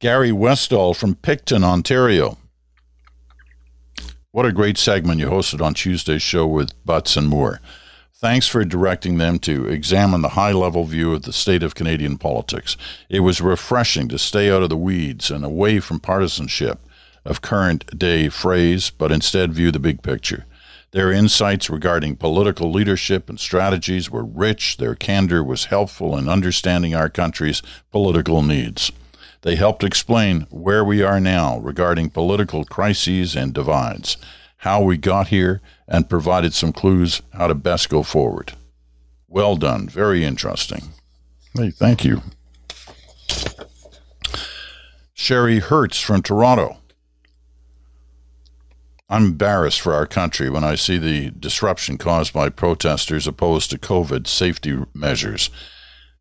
Gary 0.00 0.32
Westall 0.32 0.94
from 0.94 1.14
Picton, 1.14 1.64
Ontario. 1.64 2.38
What 4.30 4.46
a 4.46 4.52
great 4.52 4.76
segment 4.78 5.20
you 5.20 5.28
hosted 5.28 5.62
on 5.62 5.74
Tuesday's 5.74 6.22
show 6.22 6.46
with 6.46 6.72
Butts 6.84 7.16
and 7.16 7.28
Moore. 7.28 7.60
Thanks 8.18 8.48
for 8.48 8.64
directing 8.64 9.18
them 9.18 9.38
to 9.40 9.66
examine 9.66 10.22
the 10.22 10.30
high 10.30 10.52
level 10.52 10.84
view 10.84 11.12
of 11.12 11.24
the 11.24 11.34
state 11.34 11.62
of 11.62 11.74
Canadian 11.74 12.16
politics. 12.16 12.74
It 13.10 13.20
was 13.20 13.42
refreshing 13.42 14.08
to 14.08 14.18
stay 14.18 14.50
out 14.50 14.62
of 14.62 14.70
the 14.70 14.76
weeds 14.76 15.30
and 15.30 15.44
away 15.44 15.80
from 15.80 16.00
partisanship 16.00 16.80
of 17.26 17.42
current 17.42 17.98
day 17.98 18.30
phrase, 18.30 18.88
but 18.88 19.12
instead 19.12 19.52
view 19.52 19.70
the 19.70 19.78
big 19.78 20.02
picture. 20.02 20.46
Their 20.92 21.12
insights 21.12 21.68
regarding 21.68 22.16
political 22.16 22.72
leadership 22.72 23.28
and 23.28 23.38
strategies 23.38 24.10
were 24.10 24.24
rich. 24.24 24.78
Their 24.78 24.94
candor 24.94 25.44
was 25.44 25.66
helpful 25.66 26.16
in 26.16 26.26
understanding 26.26 26.94
our 26.94 27.10
country's 27.10 27.60
political 27.92 28.40
needs. 28.40 28.90
They 29.42 29.56
helped 29.56 29.84
explain 29.84 30.46
where 30.48 30.82
we 30.82 31.02
are 31.02 31.20
now 31.20 31.58
regarding 31.58 32.08
political 32.08 32.64
crises 32.64 33.36
and 33.36 33.52
divides 33.52 34.16
how 34.60 34.80
we 34.80 34.96
got 34.96 35.28
here, 35.28 35.60
and 35.88 36.08
provided 36.08 36.52
some 36.52 36.72
clues 36.72 37.22
how 37.32 37.46
to 37.46 37.54
best 37.54 37.88
go 37.88 38.02
forward. 38.02 38.52
Well 39.28 39.56
done. 39.56 39.88
Very 39.88 40.24
interesting. 40.24 40.92
Hey, 41.54 41.70
thank 41.70 42.04
you. 42.04 42.22
Sherry 45.14 45.60
Hertz 45.60 46.00
from 46.00 46.22
Toronto. 46.22 46.78
I'm 49.08 49.24
embarrassed 49.24 49.80
for 49.80 49.94
our 49.94 50.06
country 50.06 50.50
when 50.50 50.64
I 50.64 50.74
see 50.74 50.98
the 50.98 51.30
disruption 51.30 51.96
caused 51.96 52.32
by 52.32 52.48
protesters 52.48 53.26
opposed 53.26 53.70
to 53.70 53.78
COVID 53.78 54.26
safety 54.26 54.78
measures. 54.94 55.48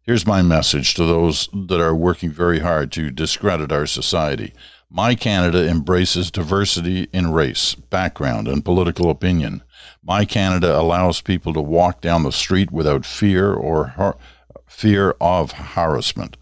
Here's 0.03 0.27
my 0.27 0.43
message 0.43 0.93
to 0.93 1.03
those 1.03 1.49
that 1.51 1.81
are 1.81 1.95
working 1.95 2.29
very 2.29 2.59
hard 2.59 2.91
to 2.91 3.09
discredit 3.09 3.71
our 3.71 3.87
society. 3.87 4.53
My 4.95 5.13
Canada 5.13 5.67
embraces 5.67 6.31
diversity 6.31 7.09
in 7.11 7.33
race, 7.33 7.75
background, 7.75 8.47
and 8.47 8.63
political 8.63 9.09
opinion. 9.09 9.61
My 10.01 10.23
Canada 10.23 10.79
allows 10.79 11.19
people 11.19 11.51
to 11.51 11.59
walk 11.59 11.99
down 11.99 12.23
the 12.23 12.31
street 12.31 12.71
without 12.71 13.05
fear 13.05 13.53
or 13.53 13.87
har- 13.87 14.17
fear 14.65 15.13
of 15.19 15.51
harassment. 15.51 16.37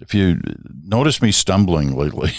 If 0.00 0.14
you 0.14 0.40
notice 0.84 1.20
me 1.20 1.32
stumbling 1.32 1.96
lately, 1.96 2.34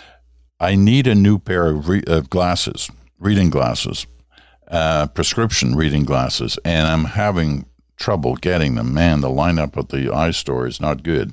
I 0.60 0.74
need 0.74 1.06
a 1.06 1.14
new 1.14 1.38
pair 1.38 1.66
of, 1.68 1.88
re- 1.88 2.02
of 2.08 2.28
glasses, 2.28 2.90
reading 3.16 3.48
glasses, 3.48 4.08
uh, 4.66 5.06
prescription 5.06 5.76
reading 5.76 6.02
glasses, 6.02 6.58
and 6.64 6.88
I'm 6.88 7.04
having 7.04 7.64
trouble 7.96 8.34
getting 8.34 8.74
them. 8.74 8.92
Man, 8.92 9.20
the 9.20 9.28
lineup 9.28 9.76
at 9.76 9.90
the 9.90 10.12
eye 10.12 10.32
store 10.32 10.66
is 10.66 10.80
not 10.80 11.04
good 11.04 11.32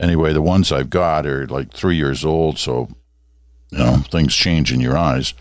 anyway, 0.00 0.32
the 0.32 0.42
ones 0.42 0.72
I've 0.72 0.90
got 0.90 1.26
are 1.26 1.46
like 1.46 1.72
three 1.72 1.96
years 1.96 2.24
old, 2.24 2.58
so 2.58 2.88
you 3.70 3.78
know 3.78 3.96
things 4.10 4.34
change 4.34 4.72
in 4.72 4.80
your 4.80 4.96
eyes. 4.96 5.34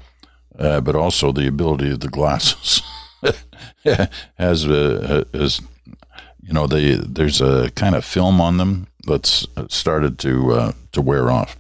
Uh, 0.58 0.82
but 0.82 0.96
also 0.96 1.32
the 1.32 1.48
ability 1.48 1.90
of 1.90 2.02
the 2.02 2.10
glasses 2.10 2.82
has 4.38 4.68
uh, 4.68 5.24
you 5.34 6.54
know 6.54 6.68
they 6.68 6.96
there's 6.96 7.40
a 7.40 7.72
kind 7.72 7.96
of 7.96 8.04
film 8.04 8.42
on 8.42 8.58
them 8.58 8.88
that's 9.08 9.48
started 9.70 10.20
to 10.20 10.52
uh, 10.52 10.72
to 10.92 11.02
wear 11.02 11.32
off. 11.32 11.58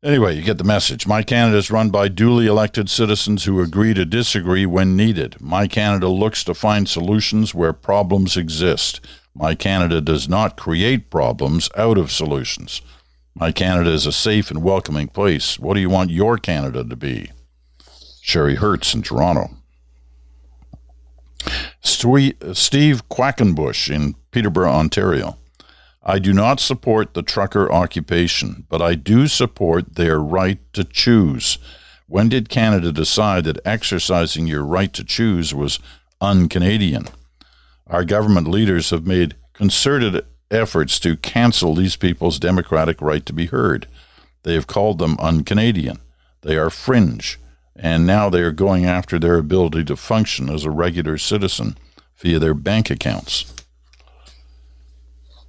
Anyway, 0.00 0.36
you 0.36 0.42
get 0.42 0.58
the 0.58 0.64
message. 0.64 1.08
My 1.08 1.24
Canada 1.24 1.56
is 1.56 1.72
run 1.72 1.90
by 1.90 2.06
duly 2.06 2.46
elected 2.46 2.88
citizens 2.88 3.44
who 3.44 3.60
agree 3.60 3.94
to 3.94 4.04
disagree 4.04 4.64
when 4.64 4.96
needed. 4.96 5.40
My 5.40 5.66
Canada 5.66 6.08
looks 6.08 6.44
to 6.44 6.54
find 6.54 6.88
solutions 6.88 7.52
where 7.52 7.72
problems 7.72 8.36
exist. 8.36 9.00
My 9.38 9.54
Canada 9.54 10.00
does 10.00 10.28
not 10.28 10.56
create 10.56 11.10
problems 11.10 11.70
out 11.76 11.96
of 11.96 12.10
solutions. 12.10 12.82
My 13.36 13.52
Canada 13.52 13.90
is 13.90 14.04
a 14.04 14.10
safe 14.10 14.50
and 14.50 14.64
welcoming 14.64 15.06
place. 15.06 15.60
What 15.60 15.74
do 15.74 15.80
you 15.80 15.88
want 15.88 16.10
your 16.10 16.38
Canada 16.38 16.82
to 16.82 16.96
be? 16.96 17.30
Sherry 18.20 18.56
Hertz 18.56 18.94
in 18.94 19.02
Toronto. 19.02 19.50
Steve 21.80 23.08
Quackenbush 23.08 23.94
in 23.94 24.16
Peterborough, 24.32 24.72
Ontario. 24.72 25.38
I 26.02 26.18
do 26.18 26.32
not 26.32 26.58
support 26.58 27.14
the 27.14 27.22
trucker 27.22 27.70
occupation, 27.70 28.66
but 28.68 28.82
I 28.82 28.96
do 28.96 29.28
support 29.28 29.94
their 29.94 30.18
right 30.18 30.58
to 30.72 30.82
choose. 30.82 31.58
When 32.08 32.28
did 32.28 32.48
Canada 32.48 32.90
decide 32.90 33.44
that 33.44 33.64
exercising 33.64 34.48
your 34.48 34.64
right 34.64 34.92
to 34.94 35.04
choose 35.04 35.54
was 35.54 35.78
un 36.20 36.48
Canadian? 36.48 37.06
Our 37.88 38.04
government 38.04 38.48
leaders 38.48 38.90
have 38.90 39.06
made 39.06 39.36
concerted 39.54 40.24
efforts 40.50 41.00
to 41.00 41.16
cancel 41.16 41.74
these 41.74 41.96
people's 41.96 42.38
democratic 42.38 43.00
right 43.00 43.24
to 43.26 43.32
be 43.32 43.46
heard. 43.46 43.86
They 44.42 44.54
have 44.54 44.66
called 44.66 44.98
them 44.98 45.16
un 45.20 45.44
Canadian. 45.44 45.98
They 46.42 46.56
are 46.56 46.70
fringe. 46.70 47.38
And 47.74 48.06
now 48.06 48.28
they 48.28 48.40
are 48.40 48.52
going 48.52 48.84
after 48.84 49.18
their 49.18 49.36
ability 49.36 49.84
to 49.84 49.96
function 49.96 50.50
as 50.50 50.64
a 50.64 50.70
regular 50.70 51.16
citizen 51.16 51.76
via 52.16 52.38
their 52.38 52.54
bank 52.54 52.90
accounts. 52.90 53.54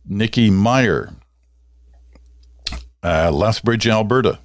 Nikki 0.05 0.50
Meyer, 0.50 1.13
uh, 3.03 3.31
Lethbridge, 3.31 3.88
Alberta. 3.88 4.39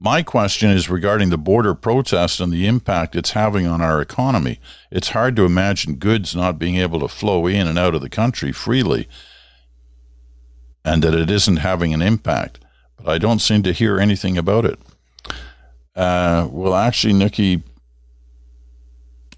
My 0.00 0.22
question 0.22 0.70
is 0.70 0.88
regarding 0.88 1.30
the 1.30 1.38
border 1.38 1.74
protest 1.74 2.38
and 2.38 2.52
the 2.52 2.66
impact 2.68 3.16
it's 3.16 3.32
having 3.32 3.66
on 3.66 3.82
our 3.82 4.00
economy. 4.00 4.60
It's 4.92 5.08
hard 5.08 5.34
to 5.36 5.44
imagine 5.44 5.96
goods 5.96 6.36
not 6.36 6.58
being 6.58 6.76
able 6.76 7.00
to 7.00 7.08
flow 7.08 7.48
in 7.48 7.66
and 7.66 7.76
out 7.76 7.96
of 7.96 8.00
the 8.00 8.08
country 8.08 8.52
freely 8.52 9.08
and 10.84 11.02
that 11.02 11.14
it 11.14 11.30
isn't 11.30 11.56
having 11.56 11.92
an 11.92 12.00
impact, 12.00 12.60
but 12.96 13.08
I 13.08 13.18
don't 13.18 13.40
seem 13.40 13.64
to 13.64 13.72
hear 13.72 13.98
anything 13.98 14.38
about 14.38 14.64
it. 14.64 14.78
Uh, 15.96 16.46
well, 16.50 16.76
actually, 16.76 17.12
Nikki, 17.12 17.64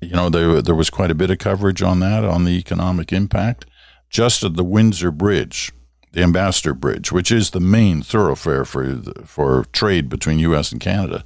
you 0.02 0.11
know, 0.12 0.29
there, 0.29 0.61
there 0.61 0.75
was 0.75 0.90
quite 0.90 1.11
a 1.11 1.14
bit 1.14 1.31
of 1.31 1.38
coverage 1.38 1.83
on 1.83 2.00
that, 2.00 2.23
on 2.23 2.45
the 2.45 2.59
economic 2.59 3.12
impact. 3.12 3.64
Just 4.11 4.45
at 4.45 4.57
the 4.57 4.64
Windsor 4.64 5.11
Bridge, 5.11 5.73
the 6.12 6.23
Ambassador 6.23 6.75
Bridge, 6.75 7.12
which 7.12 7.31
is 7.31 7.50
the 7.50 7.61
main 7.61 8.02
thoroughfare 8.02 8.64
for 8.64 8.97
for 9.25 9.64
trade 9.73 10.09
between 10.09 10.38
U.S. 10.40 10.73
and 10.73 10.81
Canada. 10.81 11.25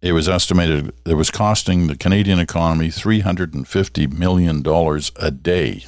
It 0.00 0.12
was 0.12 0.28
estimated 0.28 0.92
it 1.04 1.14
was 1.14 1.30
costing 1.30 1.86
the 1.86 1.96
Canadian 1.96 2.38
economy 2.38 2.90
three 2.90 3.20
hundred 3.20 3.54
and 3.54 3.66
fifty 3.66 4.06
million 4.06 4.62
dollars 4.62 5.10
a 5.16 5.30
day. 5.30 5.84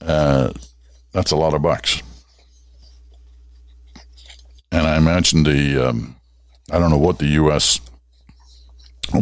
Uh, 0.00 0.52
that's 1.12 1.30
a 1.30 1.36
lot 1.36 1.54
of 1.54 1.62
bucks. 1.62 2.02
And 4.72 4.86
I 4.86 4.96
imagine 4.96 5.44
the 5.44 5.88
um, 5.88 6.16
I 6.70 6.78
don't 6.78 6.90
know 6.90 6.98
what 6.98 7.18
the 7.18 7.26
U.S. 7.26 7.80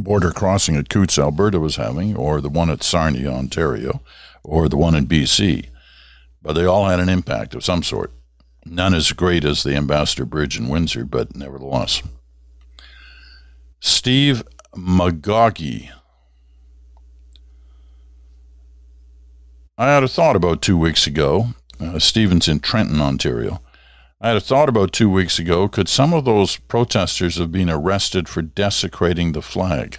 border 0.01 0.33
crossing 0.33 0.77
at 0.77 0.89
Coutts, 0.89 1.19
Alberta, 1.19 1.61
was 1.61 1.77
having, 1.77 2.17
or 2.17 2.41
the 2.41 2.49
one 2.49 2.71
at 2.71 2.83
Sarnia, 2.83 3.31
Ontario 3.31 4.01
or 4.45 4.69
the 4.69 4.77
one 4.77 4.95
in 4.95 5.07
BC, 5.07 5.67
but 6.43 6.53
they 6.53 6.65
all 6.65 6.87
had 6.87 7.01
an 7.01 7.09
impact 7.09 7.55
of 7.55 7.65
some 7.65 7.83
sort. 7.83 8.13
None 8.67 8.95
as 8.95 9.13
great 9.13 9.45
as 9.45 9.63
the 9.63 9.75
Ambassador 9.75 10.25
Bridge 10.25 10.59
in 10.59 10.69
Windsor, 10.69 11.05
but 11.05 11.35
nevertheless. 11.35 12.03
Steve 13.81 14.43
Magoggy. 14.75 15.91
I 19.77 19.87
had 19.87 20.05
a 20.05 20.09
thought 20.09 20.37
about 20.37 20.63
two 20.63 20.79
weeks 20.79 21.07
ago. 21.07 21.49
Uh, 21.81 21.99
Stephen's 21.99 22.49
in 22.49 22.61
Trenton, 22.61 23.01
Ontario. 23.01 23.61
I 24.21 24.29
had 24.29 24.37
a 24.37 24.41
thought 24.41 24.69
about 24.69 24.93
two 24.93 25.11
weeks 25.11 25.39
ago. 25.39 25.69
Could 25.69 25.89
some 25.89 26.15
of 26.15 26.25
those 26.25 26.57
protesters 26.57 27.37
have 27.37 27.53
been 27.53 27.69
arrested 27.69 28.29
for 28.29 28.41
desecrating 28.41 29.33
the 29.33 29.43
flag? 29.43 29.99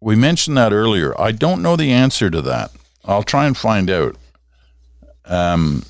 We 0.00 0.14
mentioned 0.14 0.56
that 0.58 0.72
earlier. 0.72 1.18
I 1.20 1.32
don't 1.32 1.62
know 1.62 1.74
the 1.74 1.90
answer 1.90 2.30
to 2.30 2.42
that. 2.42 2.70
I'll 3.06 3.22
try 3.22 3.46
and 3.46 3.56
find 3.56 3.88
out. 3.90 4.16
Um, 5.24 5.84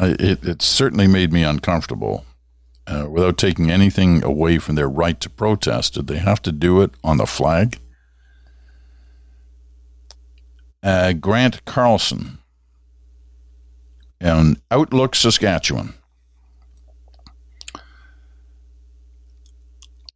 it, 0.00 0.44
it 0.44 0.62
certainly 0.62 1.06
made 1.06 1.32
me 1.32 1.42
uncomfortable. 1.42 2.24
Uh, 2.88 3.06
without 3.10 3.36
taking 3.36 3.68
anything 3.68 4.22
away 4.22 4.58
from 4.58 4.76
their 4.76 4.88
right 4.88 5.20
to 5.20 5.28
protest, 5.28 5.94
did 5.94 6.06
they 6.06 6.18
have 6.18 6.40
to 6.42 6.52
do 6.52 6.80
it 6.82 6.92
on 7.02 7.16
the 7.16 7.26
flag? 7.26 7.80
Uh, 10.84 11.12
Grant 11.12 11.64
Carlson 11.64 12.38
in 14.20 14.58
Outlook, 14.70 15.16
Saskatchewan. 15.16 15.94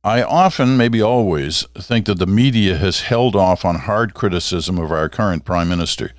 I 0.02 0.22
often, 0.22 0.78
maybe 0.78 1.02
always, 1.02 1.66
think 1.76 2.06
that 2.06 2.18
the 2.18 2.26
media 2.26 2.78
has 2.78 3.00
held 3.00 3.36
off 3.36 3.66
on 3.66 3.80
hard 3.80 4.14
criticism 4.14 4.78
of 4.78 4.90
our 4.90 5.10
current 5.10 5.44
Prime 5.44 5.68
Minister. 5.68 6.12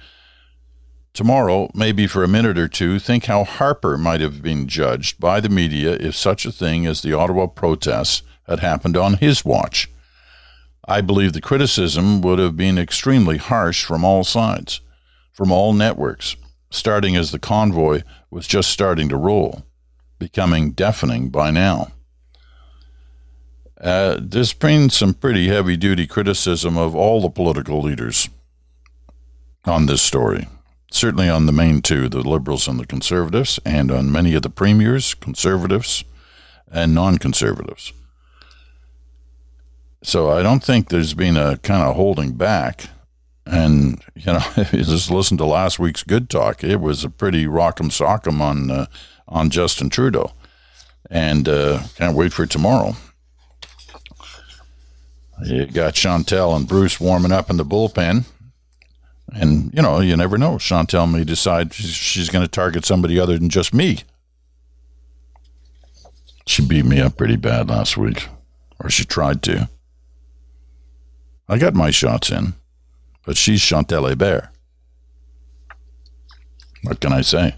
Tomorrow, 1.13 1.71
maybe 1.73 2.05
for 2.05 2.23
a 2.23 2.27
minute 2.27 2.59
or 2.59 2.67
two, 2.67 2.99
think 2.99 3.25
how 3.25 3.43
Harper 3.43 3.97
might 3.97 4.21
have 4.21 4.43
been 4.43 4.67
judged 4.67 5.19
by 5.19 5.39
the 5.39 5.49
media 5.49 5.93
if 5.93 6.15
such 6.15 6.45
a 6.45 6.51
thing 6.51 6.85
as 6.85 7.01
the 7.01 7.13
Ottawa 7.13 7.47
protests 7.47 8.21
had 8.47 8.59
happened 8.59 8.95
on 8.95 9.15
his 9.15 9.43
watch. 9.43 9.89
I 10.87 11.01
believe 11.01 11.33
the 11.33 11.41
criticism 11.41 12.21
would 12.21 12.37
have 12.37 12.55
been 12.55 12.77
extremely 12.77 13.37
harsh 13.37 13.83
from 13.83 14.05
all 14.05 14.23
sides, 14.23 14.81
from 15.33 15.51
all 15.51 15.73
networks, 15.73 16.35
starting 16.69 17.15
as 17.15 17.31
the 17.31 17.39
convoy 17.39 18.03
was 18.29 18.45
just 18.45 18.69
starting 18.69 19.09
to 19.09 19.17
roll, 19.17 19.65
becoming 20.19 20.71
deafening 20.71 21.29
by 21.29 21.49
now. 21.49 21.87
Uh, 23.81 24.17
there's 24.21 24.53
been 24.53 24.89
some 24.91 25.13
pretty 25.13 25.47
heavy 25.47 25.75
duty 25.75 26.05
criticism 26.05 26.77
of 26.77 26.95
all 26.95 27.19
the 27.19 27.29
political 27.29 27.81
leaders 27.81 28.29
on 29.65 29.87
this 29.87 30.03
story. 30.03 30.47
Certainly 30.91 31.29
on 31.29 31.47
the 31.47 31.51
main 31.51 31.81
two, 31.81 32.07
the 32.07 32.19
Liberals 32.19 32.67
and 32.67 32.79
the 32.79 32.85
Conservatives, 32.85 33.59
and 33.65 33.89
on 33.89 34.11
many 34.11 34.35
of 34.35 34.43
the 34.43 34.49
premiers, 34.49 35.15
Conservatives 35.15 36.03
and 36.71 36.93
non 36.93 37.17
Conservatives. 37.17 37.91
So 40.03 40.29
I 40.29 40.43
don't 40.43 40.63
think 40.63 40.89
there's 40.89 41.13
been 41.13 41.37
a 41.37 41.57
kind 41.57 41.81
of 41.81 41.95
holding 41.95 42.33
back. 42.33 42.89
And, 43.47 44.03
you 44.13 44.33
know, 44.33 44.41
if 44.57 44.73
you 44.73 44.83
just 44.83 45.09
listen 45.09 45.37
to 45.37 45.45
last 45.45 45.79
week's 45.79 46.03
Good 46.03 46.29
Talk, 46.29 46.63
it 46.63 46.81
was 46.81 47.03
a 47.03 47.09
pretty 47.09 47.45
rock'em 47.45 47.89
sock'em 47.89 48.41
on, 48.41 48.69
uh, 48.69 48.85
on 49.27 49.49
Justin 49.49 49.89
Trudeau. 49.89 50.33
And 51.09 51.49
uh, 51.49 51.83
can't 51.95 52.15
wait 52.15 52.31
for 52.31 52.45
tomorrow. 52.45 52.95
You 55.43 55.65
got 55.65 55.95
Chantal 55.95 56.55
and 56.55 56.67
Bruce 56.67 56.99
warming 56.99 57.31
up 57.31 57.49
in 57.49 57.57
the 57.57 57.65
bullpen. 57.65 58.25
And, 59.33 59.73
you 59.73 59.81
know, 59.81 59.99
you 59.99 60.15
never 60.17 60.37
know. 60.37 60.57
Chantal 60.57 61.07
may 61.07 61.23
decide 61.23 61.73
she's 61.73 62.29
going 62.29 62.43
to 62.43 62.51
target 62.51 62.85
somebody 62.85 63.19
other 63.19 63.37
than 63.37 63.49
just 63.49 63.73
me. 63.73 63.99
She 66.45 66.65
beat 66.65 66.85
me 66.85 66.99
up 66.99 67.17
pretty 67.17 67.37
bad 67.37 67.69
last 67.69 67.97
week, 67.97 68.27
or 68.79 68.89
she 68.89 69.05
tried 69.05 69.41
to. 69.43 69.69
I 71.47 71.57
got 71.57 71.73
my 71.73 71.91
shots 71.91 72.29
in, 72.29 72.53
but 73.25 73.37
she's 73.37 73.61
Chantal 73.61 74.03
Hébert. 74.03 74.49
What 76.83 76.99
can 76.99 77.13
I 77.13 77.21
say? 77.21 77.55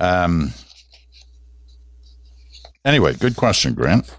Um, 0.00 0.52
anyway, 2.84 3.14
good 3.14 3.36
question, 3.36 3.74
Grant. 3.74 4.16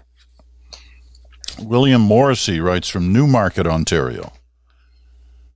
William 1.60 2.00
Morrissey 2.00 2.60
writes 2.60 2.88
from 2.88 3.12
Newmarket, 3.12 3.66
Ontario. 3.66 4.32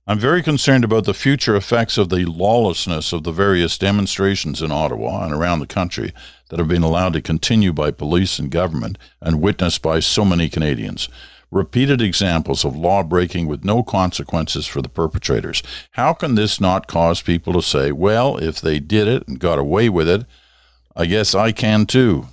I'm 0.07 0.17
very 0.17 0.41
concerned 0.41 0.83
about 0.83 1.05
the 1.05 1.13
future 1.13 1.55
effects 1.55 1.97
of 1.97 2.09
the 2.09 2.25
lawlessness 2.25 3.13
of 3.13 3.23
the 3.23 3.31
various 3.31 3.77
demonstrations 3.77 4.61
in 4.61 4.71
Ottawa 4.71 5.23
and 5.23 5.33
around 5.33 5.59
the 5.59 5.67
country 5.67 6.13
that 6.49 6.57
have 6.57 6.67
been 6.67 6.81
allowed 6.81 7.13
to 7.13 7.21
continue 7.21 7.71
by 7.71 7.91
police 7.91 8.39
and 8.39 8.49
government 8.49 8.97
and 9.21 9.39
witnessed 9.41 9.83
by 9.83 9.99
so 9.99 10.25
many 10.25 10.49
Canadians. 10.49 11.09
Repeated 11.51 12.01
examples 12.01 12.65
of 12.65 12.75
law 12.75 13.03
breaking 13.03 13.45
with 13.47 13.63
no 13.63 13.83
consequences 13.83 14.65
for 14.65 14.81
the 14.81 14.89
perpetrators. 14.89 15.61
How 15.91 16.13
can 16.13 16.35
this 16.35 16.59
not 16.59 16.87
cause 16.87 17.21
people 17.21 17.53
to 17.53 17.61
say, 17.61 17.91
well, 17.91 18.37
if 18.37 18.59
they 18.61 18.79
did 18.79 19.07
it 19.07 19.27
and 19.27 19.39
got 19.39 19.59
away 19.59 19.89
with 19.89 20.09
it, 20.09 20.25
I 20.95 21.05
guess 21.05 21.35
I 21.35 21.51
can 21.51 21.85
too? 21.85 22.27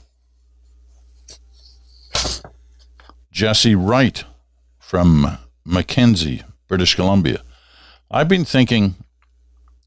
Jesse 3.36 3.74
Wright 3.74 4.24
from 4.78 5.36
Mackenzie, 5.62 6.40
British 6.68 6.94
Columbia. 6.94 7.42
I've 8.10 8.28
been 8.28 8.46
thinking 8.46 8.94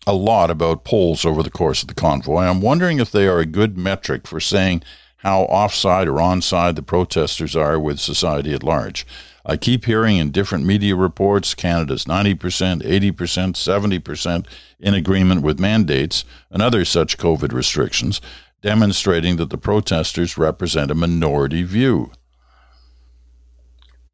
a 0.06 0.14
lot 0.14 0.52
about 0.52 0.84
polls 0.84 1.26
over 1.26 1.42
the 1.42 1.50
course 1.50 1.82
of 1.82 1.88
the 1.88 1.96
convoy. 1.96 2.44
I'm 2.44 2.62
wondering 2.62 3.00
if 3.00 3.12
they 3.12 3.28
are 3.28 3.40
a 3.40 3.48
good 3.48 3.76
metric 3.76 4.28
for 4.28 4.40
saying 4.40 4.84
how 5.24 5.46
offside 5.46 6.08
or 6.08 6.18
onside 6.18 6.76
the 6.76 6.84
protesters 6.84 7.56
are 7.56 7.80
with 7.80 8.00
society 8.00 8.54
at 8.54 8.62
large. 8.62 9.04
I 9.44 9.58
keep 9.58 9.86
hearing 9.86 10.18
in 10.18 10.30
different 10.30 10.68
media 10.68 10.96
reports 10.96 11.56
Canada's 11.56 12.06
90%, 12.06 12.84
80%, 12.84 13.14
70% 13.14 14.46
in 14.80 14.94
agreement 14.94 15.42
with 15.42 15.60
mandates 15.60 16.24
and 16.52 16.62
other 16.62 16.86
such 16.86 17.18
COVID 17.18 17.52
restrictions, 17.52 18.22
demonstrating 18.62 19.38
that 19.38 19.50
the 19.50 19.58
protesters 19.58 20.38
represent 20.38 20.92
a 20.92 20.94
minority 20.94 21.64
view. 21.64 22.12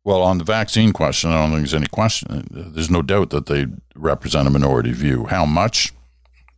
Well, 0.06 0.22
on 0.22 0.38
the 0.38 0.44
vaccine 0.46 0.94
question, 0.94 1.32
I 1.32 1.42
don't 1.42 1.50
think 1.50 1.62
there's 1.62 1.74
any 1.74 1.88
question. 1.88 2.48
There's 2.50 2.90
no 2.92 3.02
doubt 3.02 3.32
that 3.32 3.48
they 3.48 3.66
represent 3.96 4.48
a 4.48 4.52
minority 4.52 4.94
view. 4.94 5.26
How 5.26 5.46
much 5.46 5.92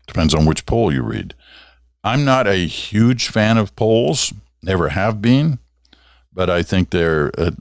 depends 0.08 0.34
on 0.34 0.46
which 0.46 0.66
poll 0.66 0.92
you 0.92 1.04
read. 1.04 1.36
I'm 2.04 2.26
not 2.26 2.48
a 2.48 2.66
huge 2.66 3.28
fan 3.28 3.58
of 3.58 3.76
polls, 3.76 4.34
never 4.64 4.90
have 4.90 5.22
been, 5.22 5.60
but 6.34 6.50
I 6.50 6.64
think 6.64 6.90
they're 6.90 7.32
a, 7.38 7.54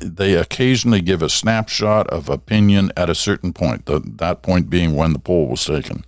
they 0.00 0.34
occasionally 0.34 1.00
give 1.00 1.22
a 1.22 1.28
snapshot 1.28 2.08
of 2.08 2.28
opinion 2.28 2.92
at 2.96 3.08
a 3.08 3.14
certain 3.14 3.52
point, 3.52 3.86
the, 3.86 4.00
that 4.00 4.42
point 4.42 4.68
being 4.68 4.94
when 4.94 5.12
the 5.12 5.18
poll 5.18 5.48
was 5.48 5.64
taken. 5.64 6.04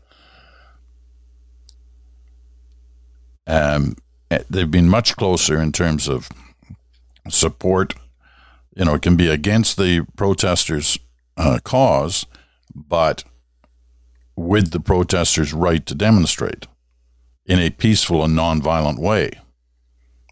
Um, 3.46 3.96
they've 4.50 4.70
been 4.70 4.88
much 4.88 5.16
closer 5.16 5.60
in 5.60 5.72
terms 5.72 6.08
of 6.08 6.28
support. 7.28 7.94
You 8.74 8.86
know, 8.86 8.94
it 8.94 9.02
can 9.02 9.16
be 9.16 9.28
against 9.28 9.76
the 9.76 10.06
protesters' 10.16 10.98
uh, 11.36 11.58
cause, 11.62 12.26
but 12.74 13.24
with 14.36 14.70
the 14.70 14.80
protesters' 14.80 15.52
right 15.52 15.84
to 15.86 15.94
demonstrate 15.94 16.66
in 17.44 17.58
a 17.58 17.70
peaceful 17.70 18.24
and 18.24 18.36
nonviolent 18.36 18.98
way. 18.98 19.32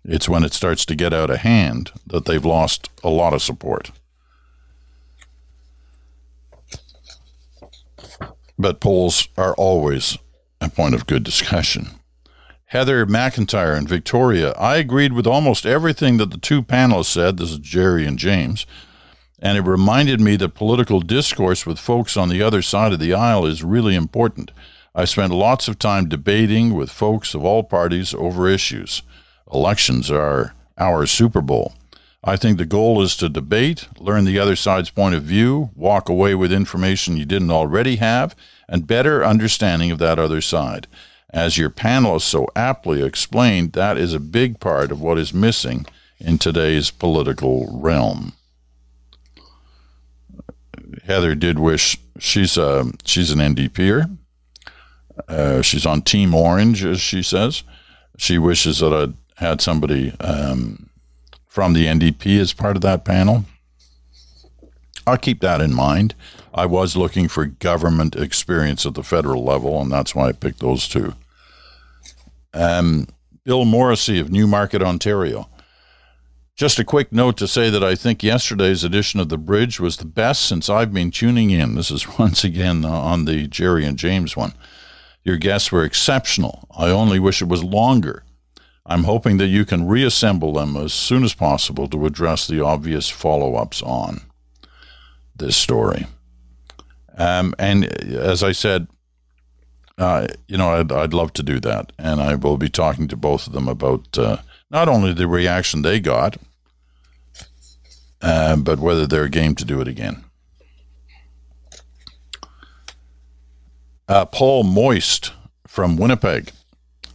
It's 0.04 0.28
when 0.28 0.44
it 0.44 0.54
starts 0.54 0.86
to 0.86 0.94
get 0.94 1.12
out 1.12 1.30
of 1.30 1.38
hand 1.38 1.92
that 2.06 2.24
they've 2.24 2.44
lost 2.44 2.88
a 3.04 3.10
lot 3.10 3.34
of 3.34 3.42
support. 3.42 3.90
But 8.58 8.80
polls 8.80 9.28
are 9.36 9.54
always 9.54 10.18
a 10.60 10.68
point 10.68 10.94
of 10.94 11.06
good 11.06 11.24
discussion. 11.24 11.99
Heather 12.70 13.04
McIntyre 13.04 13.76
and 13.76 13.88
Victoria, 13.88 14.52
I 14.52 14.76
agreed 14.76 15.12
with 15.12 15.26
almost 15.26 15.66
everything 15.66 16.18
that 16.18 16.30
the 16.30 16.38
two 16.38 16.62
panelists 16.62 17.06
said. 17.06 17.36
This 17.36 17.50
is 17.50 17.58
Gerry 17.58 18.06
and 18.06 18.16
James. 18.16 18.64
And 19.40 19.58
it 19.58 19.62
reminded 19.62 20.20
me 20.20 20.36
that 20.36 20.54
political 20.54 21.00
discourse 21.00 21.66
with 21.66 21.80
folks 21.80 22.16
on 22.16 22.28
the 22.28 22.42
other 22.42 22.62
side 22.62 22.92
of 22.92 23.00
the 23.00 23.12
aisle 23.12 23.44
is 23.44 23.64
really 23.64 23.96
important. 23.96 24.52
I 24.94 25.04
spent 25.04 25.32
lots 25.32 25.66
of 25.66 25.80
time 25.80 26.08
debating 26.08 26.72
with 26.72 26.92
folks 26.92 27.34
of 27.34 27.44
all 27.44 27.64
parties 27.64 28.14
over 28.14 28.48
issues. 28.48 29.02
Elections 29.52 30.08
are 30.08 30.54
our 30.78 31.06
Super 31.06 31.40
Bowl. 31.40 31.74
I 32.22 32.36
think 32.36 32.56
the 32.56 32.66
goal 32.66 33.02
is 33.02 33.16
to 33.16 33.28
debate, 33.28 33.88
learn 33.98 34.26
the 34.26 34.38
other 34.38 34.54
side's 34.54 34.90
point 34.90 35.16
of 35.16 35.24
view, 35.24 35.70
walk 35.74 36.08
away 36.08 36.36
with 36.36 36.52
information 36.52 37.16
you 37.16 37.24
didn't 37.24 37.50
already 37.50 37.96
have, 37.96 38.36
and 38.68 38.86
better 38.86 39.24
understanding 39.24 39.90
of 39.90 39.98
that 39.98 40.20
other 40.20 40.40
side. 40.40 40.86
As 41.32 41.56
your 41.56 41.70
panelists 41.70 42.22
so 42.22 42.46
aptly 42.56 43.02
explained, 43.02 43.72
that 43.72 43.96
is 43.96 44.12
a 44.12 44.20
big 44.20 44.58
part 44.58 44.90
of 44.90 45.00
what 45.00 45.18
is 45.18 45.32
missing 45.32 45.86
in 46.18 46.38
today's 46.38 46.90
political 46.90 47.68
realm. 47.80 48.32
Heather 51.04 51.34
did 51.34 51.58
wish 51.58 51.98
she's 52.18 52.56
a 52.56 52.90
she's 53.04 53.30
an 53.30 53.38
NDPer. 53.38 54.16
Uh, 55.28 55.62
she's 55.62 55.86
on 55.86 56.02
Team 56.02 56.34
Orange, 56.34 56.84
as 56.84 57.00
she 57.00 57.22
says. 57.22 57.62
She 58.16 58.38
wishes 58.38 58.78
that 58.80 58.92
I'd 58.92 59.14
had 59.36 59.60
somebody 59.60 60.12
um, 60.20 60.90
from 61.46 61.72
the 61.72 61.86
NDP 61.86 62.38
as 62.38 62.52
part 62.52 62.76
of 62.76 62.82
that 62.82 63.04
panel. 63.04 63.44
I'll 65.06 65.16
keep 65.16 65.40
that 65.40 65.60
in 65.60 65.74
mind. 65.74 66.14
I 66.52 66.66
was 66.66 66.96
looking 66.96 67.28
for 67.28 67.46
government 67.46 68.16
experience 68.16 68.84
at 68.84 68.94
the 68.94 69.02
federal 69.02 69.44
level, 69.44 69.80
and 69.80 69.90
that's 69.90 70.14
why 70.14 70.28
I 70.28 70.32
picked 70.32 70.60
those 70.60 70.88
two. 70.88 71.14
Um, 72.52 73.06
Bill 73.44 73.64
Morrissey 73.64 74.18
of 74.20 74.30
Newmarket, 74.30 74.82
Ontario. 74.82 75.48
Just 76.56 76.78
a 76.78 76.84
quick 76.84 77.10
note 77.10 77.38
to 77.38 77.48
say 77.48 77.70
that 77.70 77.82
I 77.82 77.94
think 77.94 78.22
yesterday's 78.22 78.84
edition 78.84 79.18
of 79.18 79.30
The 79.30 79.38
Bridge 79.38 79.80
was 79.80 79.96
the 79.96 80.04
best 80.04 80.44
since 80.44 80.68
I've 80.68 80.92
been 80.92 81.10
tuning 81.10 81.50
in. 81.50 81.74
This 81.74 81.90
is 81.90 82.06
once 82.18 82.44
again 82.44 82.84
on 82.84 83.24
the 83.24 83.46
Gerry 83.46 83.86
and 83.86 83.98
James 83.98 84.36
one. 84.36 84.52
Your 85.24 85.36
guests 85.36 85.72
were 85.72 85.84
exceptional. 85.84 86.66
I 86.76 86.90
only 86.90 87.18
wish 87.18 87.40
it 87.40 87.48
was 87.48 87.64
longer. 87.64 88.24
I'm 88.86 89.04
hoping 89.04 89.36
that 89.38 89.46
you 89.46 89.64
can 89.64 89.86
reassemble 89.86 90.52
them 90.52 90.76
as 90.76 90.92
soon 90.92 91.24
as 91.24 91.34
possible 91.34 91.88
to 91.88 92.06
address 92.06 92.46
the 92.46 92.60
obvious 92.64 93.08
follow 93.08 93.54
ups 93.54 93.82
on 93.82 94.22
this 95.36 95.56
story. 95.56 96.06
Um, 97.16 97.54
and 97.58 97.84
as 97.84 98.42
I 98.42 98.52
said, 98.52 98.88
uh, 100.00 100.26
you 100.48 100.56
know, 100.56 100.70
I'd, 100.70 100.90
I'd 100.90 101.12
love 101.12 101.34
to 101.34 101.42
do 101.42 101.60
that. 101.60 101.92
And 101.98 102.22
I 102.22 102.34
will 102.34 102.56
be 102.56 102.70
talking 102.70 103.06
to 103.08 103.16
both 103.16 103.46
of 103.46 103.52
them 103.52 103.68
about 103.68 104.18
uh, 104.18 104.38
not 104.70 104.88
only 104.88 105.12
the 105.12 105.28
reaction 105.28 105.82
they 105.82 106.00
got, 106.00 106.38
uh, 108.22 108.56
but 108.56 108.78
whether 108.78 109.06
they're 109.06 109.28
game 109.28 109.54
to 109.56 109.64
do 109.64 109.80
it 109.80 109.88
again. 109.88 110.24
Uh, 114.08 114.24
Paul 114.24 114.64
Moist 114.64 115.32
from 115.66 115.98
Winnipeg. 115.98 116.50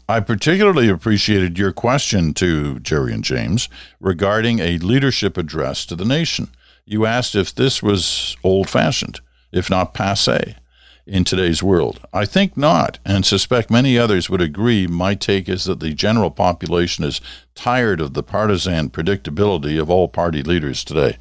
I 0.07 0.19
particularly 0.19 0.87
appreciated 0.87 1.57
your 1.57 1.71
question 1.71 2.35
to 2.35 2.79
Gerry 2.79 3.11
and 3.11 3.23
James 3.23 3.67
regarding 3.99 4.59
a 4.59 4.77
leadership 4.77 5.37
address 5.37 5.87
to 5.87 5.95
the 5.95 6.05
nation. 6.05 6.49
You 6.85 7.07
asked 7.07 7.33
if 7.33 7.53
this 7.55 7.81
was 7.81 8.37
old 8.43 8.69
fashioned, 8.69 9.19
if 9.51 9.71
not 9.71 9.95
passe, 9.95 10.55
in 11.05 11.23
today's 11.23 11.61
world. 11.61 11.99
I 12.13 12.25
think 12.25 12.57
not, 12.57 12.99
and 13.05 13.25
suspect 13.25 13.69
many 13.69 13.97
others 13.97 14.29
would 14.29 14.41
agree. 14.41 14.87
My 14.87 15.15
take 15.15 15.47
is 15.47 15.65
that 15.65 15.79
the 15.79 15.93
general 15.93 16.31
population 16.31 17.03
is 17.03 17.21
tired 17.53 18.01
of 18.01 18.13
the 18.13 18.23
partisan 18.23 18.89
predictability 18.89 19.79
of 19.79 19.89
all 19.89 20.07
party 20.07 20.41
leaders 20.41 20.83
today. 20.83 21.17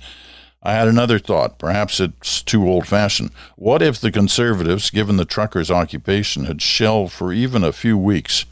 I 0.62 0.72
had 0.72 0.88
another 0.88 1.18
thought. 1.18 1.58
Perhaps 1.58 2.00
it's 2.00 2.42
too 2.42 2.66
old 2.66 2.86
fashioned. 2.86 3.30
What 3.56 3.82
if 3.82 4.00
the 4.00 4.10
conservatives, 4.10 4.90
given 4.90 5.18
the 5.18 5.26
truckers' 5.26 5.70
occupation, 5.70 6.46
had 6.46 6.62
shelved 6.62 7.12
for 7.12 7.32
even 7.32 7.62
a 7.62 7.72
few 7.72 7.98
weeks? 7.98 8.46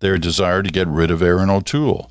their 0.00 0.18
desire 0.18 0.62
to 0.62 0.70
get 0.70 0.88
rid 0.88 1.10
of 1.10 1.22
Erin 1.22 1.50
O'Toole, 1.50 2.10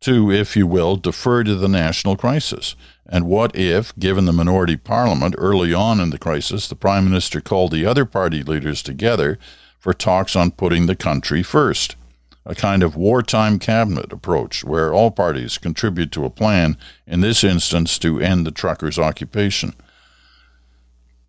to, 0.00 0.30
if 0.30 0.56
you 0.56 0.66
will, 0.66 0.96
defer 0.96 1.42
to 1.44 1.54
the 1.54 1.68
national 1.68 2.16
crisis. 2.16 2.74
And 3.06 3.26
what 3.26 3.54
if, 3.56 3.96
given 3.98 4.24
the 4.24 4.32
minority 4.32 4.76
parliament 4.76 5.34
early 5.38 5.72
on 5.72 6.00
in 6.00 6.10
the 6.10 6.18
crisis, 6.18 6.68
the 6.68 6.76
Prime 6.76 7.04
Minister 7.04 7.40
called 7.40 7.72
the 7.72 7.86
other 7.86 8.04
party 8.04 8.42
leaders 8.42 8.82
together 8.82 9.38
for 9.78 9.94
talks 9.94 10.36
on 10.36 10.50
putting 10.50 10.86
the 10.86 10.96
country 10.96 11.42
first? 11.42 11.96
A 12.44 12.54
kind 12.54 12.82
of 12.82 12.94
wartime 12.94 13.58
cabinet 13.58 14.12
approach 14.12 14.64
where 14.64 14.92
all 14.92 15.10
parties 15.10 15.58
contribute 15.58 16.12
to 16.12 16.24
a 16.24 16.30
plan, 16.30 16.76
in 17.06 17.20
this 17.20 17.42
instance, 17.42 17.98
to 17.98 18.20
end 18.20 18.46
the 18.46 18.52
truckers' 18.52 18.98
occupation. 18.98 19.74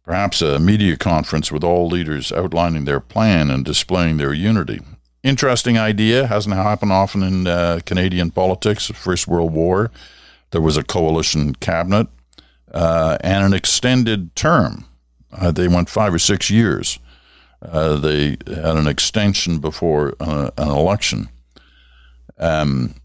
Perhaps 0.04 0.42
a 0.42 0.60
media 0.60 0.96
conference 0.96 1.52
with 1.52 1.64
all 1.64 1.88
leaders 1.88 2.32
outlining 2.32 2.86
their 2.86 3.00
plan 3.00 3.50
and 3.50 3.66
displaying 3.66 4.18
their 4.18 4.34
unity 4.34 4.80
interesting 5.24 5.78
idea. 5.78 6.28
Hasn't 6.28 6.56
happened 6.56 6.92
often 6.92 7.24
in 7.24 7.48
uh, 7.48 7.80
Canadian 7.86 8.32
politics. 8.32 8.88
First 8.88 9.28
World 9.28 9.54
War, 9.54 9.92
there 10.52 10.62
was 10.62 10.78
a 10.78 10.84
coalition 10.84 11.56
cabinet 11.56 12.08
uh, 12.74 13.18
and 13.22 13.46
an 13.46 13.54
extended 13.54 14.36
term. 14.36 14.86
Uh, 15.32 15.52
they 15.52 15.68
went 15.68 15.90
five 15.90 16.14
or 16.14 16.20
six 16.20 16.50
years. 16.50 17.00
Uh, 17.62 17.96
they 17.96 18.38
had 18.48 18.76
an 18.76 18.88
extension 18.88 19.60
before 19.60 20.16
uh, 20.20 20.52
an 20.58 20.70
election. 20.70 21.30
Um, 22.38 22.96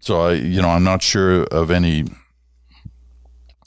so 0.00 0.20
I, 0.20 0.32
you 0.34 0.62
know, 0.62 0.70
I'm 0.70 0.84
not 0.84 1.02
sure 1.02 1.42
of 1.44 1.70
any 1.70 2.04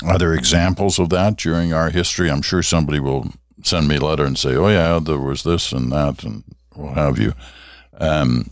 other 0.05 0.33
examples 0.33 0.97
of 0.97 1.09
that 1.09 1.37
during 1.37 1.73
our 1.73 1.89
history. 1.89 2.31
I'm 2.31 2.41
sure 2.41 2.63
somebody 2.63 2.99
will 2.99 3.33
send 3.63 3.87
me 3.87 3.97
a 3.97 3.99
letter 3.99 4.25
and 4.25 4.37
say, 4.37 4.55
"Oh 4.55 4.69
yeah, 4.69 4.99
there 4.99 5.19
was 5.19 5.43
this 5.43 5.71
and 5.71 5.91
that," 5.91 6.23
and 6.23 6.43
what 6.81 6.97
have 6.97 7.17
you. 7.17 7.33
Um, 7.99 8.49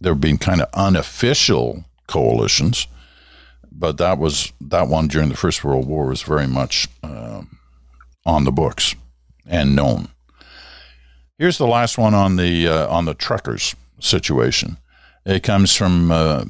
there 0.00 0.12
have 0.12 0.20
been 0.20 0.38
kind 0.38 0.60
of 0.60 0.68
unofficial 0.74 1.84
coalitions, 2.06 2.86
but 3.72 3.98
that 3.98 4.18
was 4.18 4.52
that 4.60 4.88
one 4.88 5.08
during 5.08 5.28
the 5.28 5.36
First 5.36 5.64
World 5.64 5.86
War 5.86 6.06
was 6.06 6.22
very 6.22 6.46
much 6.46 6.88
uh, 7.02 7.42
on 8.24 8.44
the 8.44 8.52
books 8.52 8.94
and 9.46 9.76
known. 9.76 10.08
Here's 11.38 11.58
the 11.58 11.66
last 11.66 11.98
one 11.98 12.14
on 12.14 12.36
the 12.36 12.68
uh, 12.68 12.88
on 12.88 13.04
the 13.04 13.14
truckers 13.14 13.74
situation. 14.00 14.78
It 15.24 15.42
comes 15.42 15.74
from 15.74 16.10
uh, 16.10 16.44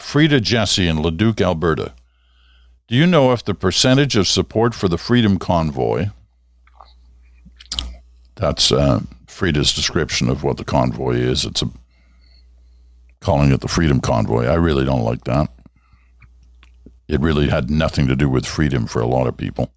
Frida 0.00 0.40
Jesse 0.40 0.88
in 0.88 1.02
Leduc, 1.02 1.40
Alberta. 1.40 1.92
Do 2.88 2.94
you 2.94 3.06
know 3.06 3.32
if 3.32 3.44
the 3.44 3.54
percentage 3.54 4.16
of 4.16 4.26
support 4.26 4.74
for 4.74 4.88
the 4.88 4.96
Freedom 4.96 5.38
Convoy, 5.38 6.06
that's 8.34 8.72
uh, 8.72 9.00
Frida's 9.38 9.72
description 9.72 10.28
of 10.28 10.42
what 10.42 10.56
the 10.56 10.64
convoy 10.64 11.14
is. 11.14 11.44
It's 11.44 11.62
a 11.62 11.70
calling 13.20 13.52
it 13.52 13.60
the 13.60 13.68
Freedom 13.68 14.00
Convoy. 14.00 14.46
I 14.46 14.54
really 14.54 14.84
don't 14.84 15.04
like 15.04 15.22
that. 15.24 15.48
It 17.06 17.20
really 17.20 17.48
had 17.48 17.70
nothing 17.70 18.08
to 18.08 18.16
do 18.16 18.28
with 18.28 18.44
freedom 18.44 18.88
for 18.88 19.00
a 19.00 19.06
lot 19.06 19.28
of 19.28 19.36
people. 19.36 19.72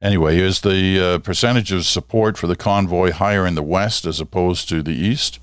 Anyway, 0.00 0.38
is 0.38 0.62
the 0.62 0.98
uh, 0.98 1.18
percentage 1.18 1.70
of 1.70 1.84
support 1.84 2.38
for 2.38 2.46
the 2.46 2.56
convoy 2.56 3.12
higher 3.12 3.46
in 3.46 3.56
the 3.56 3.62
West 3.62 4.06
as 4.06 4.20
opposed 4.20 4.70
to 4.70 4.82
the 4.82 4.94
East? 4.94 5.38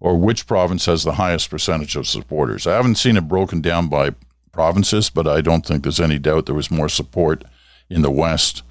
Or 0.00 0.16
which 0.16 0.46
province 0.46 0.86
has 0.86 1.04
the 1.04 1.16
highest 1.16 1.50
percentage 1.50 1.96
of 1.96 2.08
supporters? 2.08 2.66
I 2.66 2.76
haven't 2.76 2.94
seen 2.94 3.18
it 3.18 3.28
broken 3.28 3.60
down 3.60 3.88
by 3.88 4.14
provinces, 4.52 5.10
but 5.10 5.28
I 5.28 5.42
don't 5.42 5.66
think 5.66 5.82
there's 5.82 6.00
any 6.00 6.18
doubt 6.18 6.46
there 6.46 6.54
was 6.54 6.70
more 6.70 6.88
support 6.88 7.44
in 7.90 8.00
the 8.00 8.10
West 8.10 8.62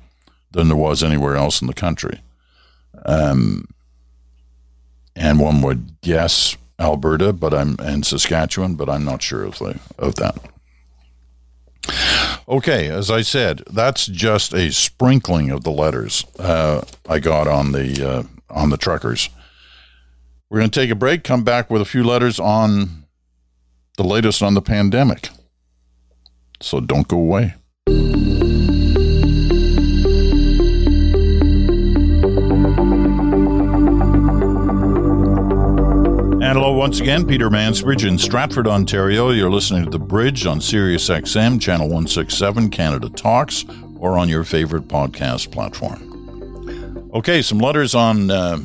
than 0.49 0.67
there 0.67 0.75
was 0.75 1.03
anywhere 1.03 1.35
else 1.35 1.61
in 1.61 1.67
the 1.67 1.75
country. 1.75 2.21
Um, 3.05 3.67
and 5.15 5.39
one 5.39 5.61
would 5.61 6.01
guess 6.01 6.57
Alberta, 6.79 7.33
but 7.33 7.53
I'm 7.53 7.75
and 7.79 8.05
Saskatchewan, 8.05 8.75
but 8.75 8.89
I'm 8.89 9.05
not 9.05 9.21
sure 9.21 9.43
of 9.43 9.57
the, 9.59 9.79
of 9.97 10.15
that. 10.15 10.37
Okay, 12.47 12.87
as 12.87 13.09
I 13.09 13.21
said, 13.21 13.63
that's 13.71 14.05
just 14.05 14.53
a 14.53 14.71
sprinkling 14.71 15.51
of 15.51 15.63
the 15.63 15.71
letters 15.71 16.25
uh, 16.37 16.81
I 17.07 17.19
got 17.19 17.47
on 17.47 17.71
the 17.71 18.07
uh, 18.07 18.23
on 18.49 18.69
the 18.69 18.77
truckers. 18.77 19.29
We're 20.49 20.59
going 20.59 20.69
to 20.69 20.79
take 20.79 20.89
a 20.89 20.95
break. 20.95 21.23
Come 21.23 21.43
back 21.43 21.69
with 21.69 21.81
a 21.81 21.85
few 21.85 22.03
letters 22.03 22.39
on 22.39 23.05
the 23.97 24.03
latest 24.03 24.43
on 24.43 24.53
the 24.53 24.61
pandemic. 24.61 25.29
So 26.59 26.81
don't 26.81 27.07
go 27.07 27.17
away. 27.17 27.55
Once 36.81 36.99
again, 36.99 37.27
Peter 37.27 37.47
Mansbridge 37.47 38.07
in 38.07 38.17
Stratford, 38.17 38.67
Ontario. 38.67 39.29
You're 39.29 39.51
listening 39.51 39.83
to 39.83 39.91
The 39.91 39.99
Bridge 39.99 40.47
on 40.47 40.59
Sirius 40.59 41.09
XM, 41.09 41.61
Channel 41.61 41.85
167, 41.85 42.71
Canada 42.71 43.07
Talks, 43.07 43.65
or 43.99 44.17
on 44.17 44.27
your 44.27 44.43
favorite 44.43 44.87
podcast 44.87 45.51
platform. 45.51 47.11
Okay, 47.13 47.43
some 47.43 47.59
letters 47.59 47.93
on 47.93 48.31
uh, 48.31 48.57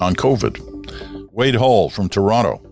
on 0.00 0.16
COVID. 0.16 1.28
Wade 1.30 1.56
Hall 1.56 1.90
from 1.90 2.08
Toronto. 2.08 2.62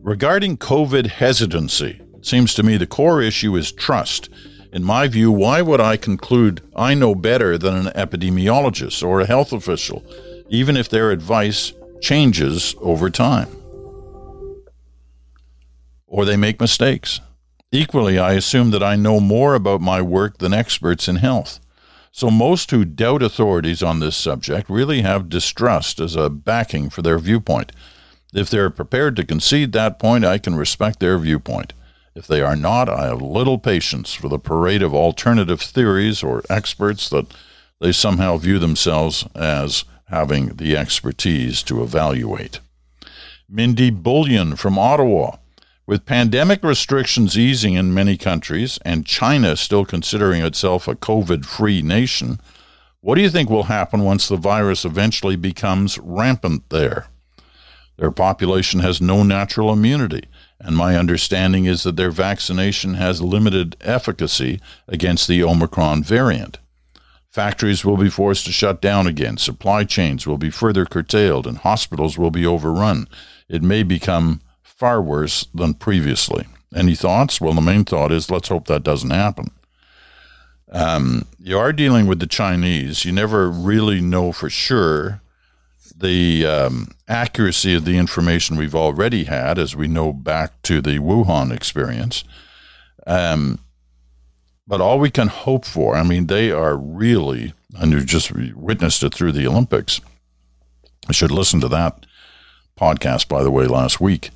Regarding 0.00 0.56
COVID 0.56 1.08
hesitancy, 1.08 2.00
it 2.14 2.24
seems 2.24 2.54
to 2.54 2.62
me 2.62 2.78
the 2.78 2.86
core 2.86 3.20
issue 3.20 3.54
is 3.56 3.72
trust. 3.72 4.30
In 4.72 4.82
my 4.82 5.06
view, 5.06 5.30
why 5.30 5.60
would 5.60 5.82
I 5.82 5.98
conclude 5.98 6.62
I 6.74 6.94
know 6.94 7.14
better 7.14 7.58
than 7.58 7.74
an 7.74 7.92
epidemiologist 7.92 9.06
or 9.06 9.20
a 9.20 9.26
health 9.26 9.52
official, 9.52 10.02
even 10.48 10.78
if 10.78 10.88
their 10.88 11.10
advice 11.10 11.74
changes 12.02 12.74
over 12.80 13.08
time? 13.08 13.48
Or 16.06 16.26
they 16.26 16.36
make 16.36 16.60
mistakes. 16.60 17.20
Equally, 17.70 18.18
I 18.18 18.34
assume 18.34 18.70
that 18.72 18.82
I 18.82 18.96
know 18.96 19.18
more 19.18 19.54
about 19.54 19.80
my 19.80 20.02
work 20.02 20.38
than 20.38 20.52
experts 20.52 21.08
in 21.08 21.16
health. 21.16 21.58
So 22.10 22.30
most 22.30 22.70
who 22.70 22.84
doubt 22.84 23.22
authorities 23.22 23.82
on 23.82 24.00
this 24.00 24.16
subject 24.16 24.68
really 24.68 25.00
have 25.00 25.30
distrust 25.30 25.98
as 25.98 26.14
a 26.14 26.28
backing 26.28 26.90
for 26.90 27.00
their 27.00 27.18
viewpoint. 27.18 27.72
If 28.34 28.50
they're 28.50 28.68
prepared 28.68 29.16
to 29.16 29.24
concede 29.24 29.72
that 29.72 29.98
point, 29.98 30.24
I 30.24 30.36
can 30.36 30.54
respect 30.54 31.00
their 31.00 31.18
viewpoint. 31.18 31.72
If 32.14 32.26
they 32.26 32.42
are 32.42 32.56
not, 32.56 32.90
I 32.90 33.06
have 33.06 33.22
little 33.22 33.58
patience 33.58 34.12
for 34.12 34.28
the 34.28 34.38
parade 34.38 34.82
of 34.82 34.94
alternative 34.94 35.62
theories 35.62 36.22
or 36.22 36.42
experts 36.50 37.08
that 37.08 37.32
they 37.80 37.92
somehow 37.92 38.36
view 38.36 38.58
themselves 38.58 39.26
as 39.34 39.84
having 40.12 40.48
the 40.56 40.76
expertise 40.76 41.62
to 41.62 41.82
evaluate. 41.82 42.60
Mindy 43.48 43.90
Bullion 43.90 44.56
from 44.56 44.78
Ottawa. 44.78 45.36
With 45.86 46.06
pandemic 46.06 46.62
restrictions 46.62 47.36
easing 47.36 47.74
in 47.74 47.94
many 47.94 48.16
countries 48.16 48.78
and 48.84 49.06
China 49.06 49.56
still 49.56 49.84
considering 49.84 50.42
itself 50.42 50.86
a 50.86 50.94
COVID 50.94 51.44
free 51.44 51.82
nation, 51.82 52.38
what 53.00 53.16
do 53.16 53.22
you 53.22 53.30
think 53.30 53.50
will 53.50 53.64
happen 53.64 54.04
once 54.04 54.28
the 54.28 54.36
virus 54.36 54.84
eventually 54.84 55.34
becomes 55.34 55.98
rampant 55.98 56.68
there? 56.68 57.06
Their 57.96 58.10
population 58.10 58.80
has 58.80 59.00
no 59.00 59.22
natural 59.22 59.72
immunity, 59.72 60.24
and 60.60 60.76
my 60.76 60.96
understanding 60.96 61.64
is 61.64 61.82
that 61.82 61.96
their 61.96 62.10
vaccination 62.10 62.94
has 62.94 63.20
limited 63.20 63.76
efficacy 63.80 64.60
against 64.86 65.26
the 65.26 65.42
Omicron 65.42 66.04
variant. 66.04 66.58
Factories 67.32 67.82
will 67.82 67.96
be 67.96 68.10
forced 68.10 68.44
to 68.44 68.52
shut 68.52 68.82
down 68.82 69.06
again, 69.06 69.38
supply 69.38 69.84
chains 69.84 70.26
will 70.26 70.36
be 70.36 70.50
further 70.50 70.84
curtailed, 70.84 71.46
and 71.46 71.56
hospitals 71.56 72.18
will 72.18 72.30
be 72.30 72.44
overrun. 72.44 73.08
It 73.48 73.62
may 73.62 73.82
become 73.82 74.42
far 74.62 75.00
worse 75.00 75.46
than 75.54 75.72
previously. 75.72 76.46
Any 76.74 76.94
thoughts? 76.94 77.40
Well, 77.40 77.54
the 77.54 77.62
main 77.62 77.86
thought 77.86 78.12
is 78.12 78.30
let's 78.30 78.48
hope 78.48 78.66
that 78.66 78.82
doesn't 78.82 79.10
happen. 79.10 79.50
Um, 80.70 81.26
you 81.38 81.58
are 81.58 81.72
dealing 81.72 82.06
with 82.06 82.18
the 82.18 82.26
Chinese. 82.26 83.06
You 83.06 83.12
never 83.12 83.50
really 83.50 84.02
know 84.02 84.32
for 84.32 84.50
sure 84.50 85.22
the 85.96 86.44
um, 86.44 86.88
accuracy 87.08 87.74
of 87.74 87.86
the 87.86 87.96
information 87.96 88.56
we've 88.56 88.74
already 88.74 89.24
had, 89.24 89.58
as 89.58 89.74
we 89.74 89.88
know 89.88 90.12
back 90.12 90.60
to 90.62 90.82
the 90.82 90.98
Wuhan 90.98 91.50
experience. 91.50 92.24
Um, 93.06 93.58
but 94.66 94.80
all 94.80 94.98
we 94.98 95.10
can 95.10 95.28
hope 95.28 95.64
for, 95.64 95.96
I 95.96 96.02
mean, 96.02 96.26
they 96.26 96.50
are 96.50 96.76
really, 96.76 97.52
and 97.74 97.92
you 97.92 98.04
just 98.04 98.32
witnessed 98.32 99.02
it 99.02 99.14
through 99.14 99.32
the 99.32 99.46
Olympics. 99.46 100.00
I 101.08 101.12
should 101.12 101.30
listen 101.30 101.60
to 101.60 101.68
that 101.68 102.06
podcast, 102.78 103.28
by 103.28 103.42
the 103.42 103.50
way, 103.50 103.66
last 103.66 104.00
week 104.00 104.30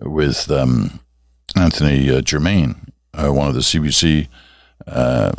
with 0.00 0.50
um, 0.50 1.00
Anthony 1.56 2.10
uh, 2.10 2.20
Germain, 2.20 2.92
uh, 3.14 3.32
one 3.32 3.48
of 3.48 3.54
the 3.54 3.60
CBC 3.60 4.28
uh, 4.86 5.32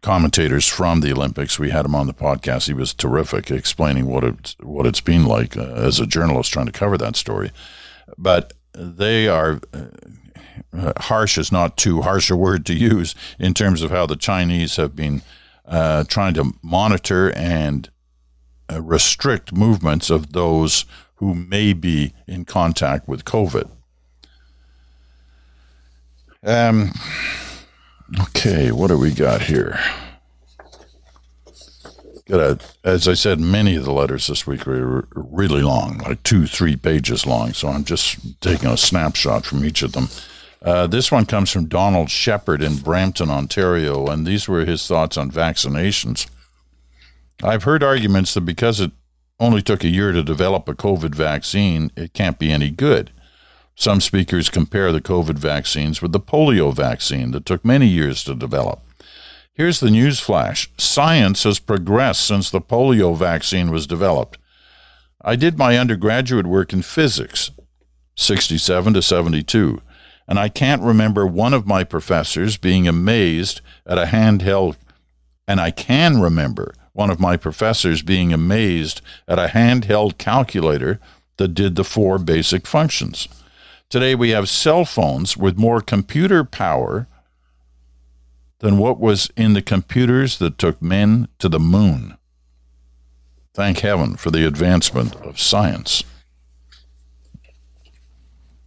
commentators 0.00 0.66
from 0.66 1.00
the 1.00 1.12
Olympics. 1.12 1.58
We 1.58 1.70
had 1.70 1.84
him 1.84 1.94
on 1.94 2.06
the 2.06 2.14
podcast. 2.14 2.66
He 2.66 2.74
was 2.74 2.94
terrific, 2.94 3.50
explaining 3.50 4.06
what 4.06 4.24
it 4.24 4.56
what 4.60 4.86
it's 4.86 5.00
been 5.00 5.26
like 5.26 5.56
uh, 5.56 5.64
as 5.74 6.00
a 6.00 6.06
journalist 6.06 6.52
trying 6.52 6.66
to 6.66 6.72
cover 6.72 6.96
that 6.98 7.16
story. 7.16 7.50
But 8.16 8.52
they 8.72 9.28
are 9.28 9.60
uh, 10.72 10.92
harsh 10.96 11.38
is 11.38 11.52
not 11.52 11.76
too 11.76 12.02
harsh 12.02 12.30
a 12.30 12.36
word 12.36 12.66
to 12.66 12.74
use 12.74 13.14
in 13.38 13.54
terms 13.54 13.82
of 13.82 13.90
how 13.90 14.06
the 14.06 14.16
Chinese 14.16 14.76
have 14.76 14.94
been 14.94 15.22
uh, 15.64 16.04
trying 16.04 16.34
to 16.34 16.54
monitor 16.62 17.30
and 17.36 17.90
uh, 18.72 18.80
restrict 18.82 19.52
movements 19.52 20.10
of 20.10 20.32
those 20.32 20.84
who 21.16 21.34
may 21.34 21.72
be 21.72 22.12
in 22.26 22.44
contact 22.44 23.08
with 23.08 23.24
COVID. 23.24 23.70
Um, 26.44 26.92
okay, 28.20 28.70
what 28.70 28.88
do 28.88 28.98
we 28.98 29.10
got 29.10 29.42
here? 29.42 29.80
Got 32.26 32.40
a, 32.40 32.58
as 32.84 33.08
I 33.08 33.14
said, 33.14 33.40
many 33.40 33.74
of 33.74 33.84
the 33.84 33.92
letters 33.92 34.26
this 34.26 34.46
week 34.46 34.68
are 34.68 35.08
really 35.14 35.62
long, 35.62 35.98
like 35.98 36.22
two, 36.22 36.46
three 36.46 36.76
pages 36.76 37.26
long. 37.26 37.54
So 37.54 37.68
I'm 37.68 37.84
just 37.84 38.40
taking 38.40 38.68
a 38.68 38.76
snapshot 38.76 39.44
from 39.46 39.64
each 39.64 39.82
of 39.82 39.92
them. 39.92 40.08
Uh, 40.60 40.86
this 40.86 41.12
one 41.12 41.24
comes 41.24 41.50
from 41.50 41.66
Donald 41.66 42.10
Shepard 42.10 42.62
in 42.62 42.78
Brampton, 42.78 43.30
Ontario, 43.30 44.06
and 44.08 44.26
these 44.26 44.48
were 44.48 44.64
his 44.64 44.86
thoughts 44.86 45.16
on 45.16 45.30
vaccinations. 45.30 46.28
I've 47.42 47.62
heard 47.62 47.84
arguments 47.84 48.34
that 48.34 48.40
because 48.40 48.80
it 48.80 48.90
only 49.38 49.62
took 49.62 49.84
a 49.84 49.88
year 49.88 50.10
to 50.10 50.22
develop 50.22 50.68
a 50.68 50.74
COVID 50.74 51.14
vaccine, 51.14 51.92
it 51.96 52.12
can't 52.12 52.38
be 52.38 52.50
any 52.50 52.70
good. 52.70 53.12
Some 53.76 54.00
speakers 54.00 54.50
compare 54.50 54.90
the 54.90 55.00
COVID 55.00 55.38
vaccines 55.38 56.02
with 56.02 56.10
the 56.10 56.18
polio 56.18 56.74
vaccine 56.74 57.30
that 57.30 57.46
took 57.46 57.64
many 57.64 57.86
years 57.86 58.24
to 58.24 58.34
develop. 58.34 58.80
Here's 59.54 59.78
the 59.78 59.90
news 59.90 60.18
flash 60.18 60.68
science 60.78 61.44
has 61.44 61.60
progressed 61.60 62.26
since 62.26 62.50
the 62.50 62.60
polio 62.60 63.16
vaccine 63.16 63.70
was 63.70 63.86
developed. 63.86 64.38
I 65.20 65.36
did 65.36 65.58
my 65.58 65.78
undergraduate 65.78 66.46
work 66.46 66.72
in 66.72 66.82
physics, 66.82 67.52
67 68.16 68.94
to 68.94 69.02
72, 69.02 69.80
and 70.28 70.38
I 70.38 70.50
can't 70.50 70.82
remember 70.82 71.26
one 71.26 71.54
of 71.54 71.66
my 71.66 71.82
professors 71.84 72.58
being 72.58 72.86
amazed 72.86 73.62
at 73.86 73.96
a 73.96 74.04
handheld, 74.04 74.76
and 75.48 75.58
I 75.58 75.70
can 75.70 76.20
remember 76.20 76.74
one 76.92 77.08
of 77.08 77.18
my 77.18 77.38
professors 77.38 78.02
being 78.02 78.32
amazed 78.32 79.00
at 79.26 79.38
a 79.38 79.46
handheld 79.46 80.18
calculator 80.18 81.00
that 81.38 81.54
did 81.54 81.76
the 81.76 81.84
four 81.84 82.18
basic 82.18 82.66
functions. 82.66 83.26
Today 83.88 84.14
we 84.14 84.30
have 84.30 84.50
cell 84.50 84.84
phones 84.84 85.36
with 85.36 85.56
more 85.56 85.80
computer 85.80 86.44
power 86.44 87.06
than 88.58 88.76
what 88.76 89.00
was 89.00 89.30
in 89.36 89.54
the 89.54 89.62
computers 89.62 90.38
that 90.38 90.58
took 90.58 90.82
men 90.82 91.28
to 91.38 91.48
the 91.48 91.60
moon. 91.60 92.18
Thank 93.54 93.78
heaven 93.78 94.16
for 94.16 94.30
the 94.30 94.46
advancement 94.46 95.14
of 95.16 95.40
science. 95.40 96.04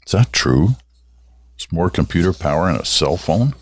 Is 0.05 0.13
that 0.13 0.33
true? 0.33 0.69
It's 1.61 1.71
more 1.71 1.91
computer 1.91 2.33
power 2.33 2.71
in 2.71 2.75
a 2.75 2.83
cell 2.83 3.17
phone? 3.17 3.53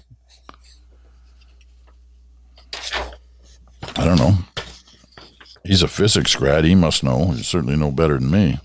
I 3.97 4.05
don't 4.05 4.17
know. 4.17 4.35
He's 5.65 5.83
a 5.83 5.89
physics 5.89 6.33
grad. 6.33 6.63
He 6.63 6.75
must 6.75 7.03
know. 7.03 7.31
He 7.31 7.43
certainly 7.43 7.75
know 7.75 7.91
better 7.91 8.17
than 8.17 8.31
me. 8.31 8.61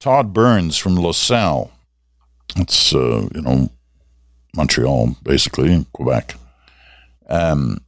Todd 0.00 0.32
Burns 0.32 0.78
from 0.78 0.96
LaSalle. 0.96 1.70
That's, 2.56 2.94
uh, 2.94 3.28
you 3.34 3.42
know, 3.42 3.68
Montreal, 4.56 5.16
basically, 5.22 5.84
Quebec. 5.92 6.36
Um, 7.28 7.84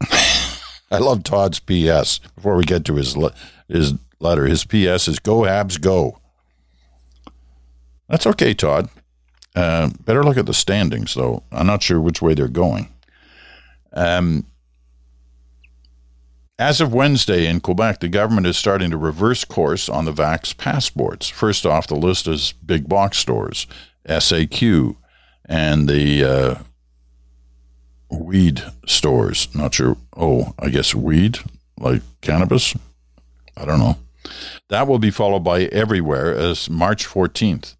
I 0.10 0.96
love 0.98 1.24
Todd's 1.24 1.60
PS. 1.60 2.20
Before 2.36 2.56
we 2.56 2.64
get 2.64 2.86
to 2.86 2.94
his 2.94 3.18
le- 3.18 3.34
his 3.68 3.92
letter, 4.18 4.46
his 4.46 4.64
PS 4.64 5.08
is 5.08 5.18
"Go 5.18 5.40
Habs, 5.40 5.78
go." 5.78 6.20
That's 8.08 8.26
okay, 8.26 8.54
Todd. 8.54 8.88
Uh, 9.54 9.90
better 10.04 10.24
look 10.24 10.36
at 10.36 10.46
the 10.46 10.54
standings, 10.54 11.14
though. 11.14 11.42
I'm 11.52 11.66
not 11.66 11.82
sure 11.82 12.00
which 12.00 12.20
way 12.20 12.34
they're 12.34 12.48
going. 12.48 12.88
Um, 13.92 14.46
as 16.58 16.80
of 16.80 16.92
Wednesday 16.94 17.46
in 17.46 17.60
Quebec, 17.60 18.00
the 18.00 18.08
government 18.08 18.46
is 18.46 18.56
starting 18.56 18.90
to 18.90 18.96
reverse 18.96 19.44
course 19.44 19.88
on 19.88 20.04
the 20.04 20.12
Vax 20.12 20.56
passports. 20.56 21.28
First 21.28 21.66
off 21.66 21.86
the 21.86 21.96
list 21.96 22.28
is 22.28 22.52
big 22.52 22.88
box 22.88 23.18
stores, 23.18 23.66
SAQ, 24.08 24.96
and 25.46 25.88
the 25.88 26.24
uh, 26.24 26.54
weed 28.10 28.62
stores. 28.86 29.52
Not 29.54 29.74
sure. 29.74 29.96
Oh, 30.16 30.54
I 30.58 30.68
guess 30.68 30.94
weed, 30.94 31.38
like 31.78 32.02
cannabis. 32.20 32.74
I 33.56 33.64
don't 33.64 33.80
know. 33.80 33.98
That 34.68 34.86
will 34.86 34.98
be 34.98 35.10
followed 35.10 35.44
by 35.44 35.62
everywhere 35.64 36.34
as 36.34 36.70
March 36.70 37.06
14th. 37.06 37.74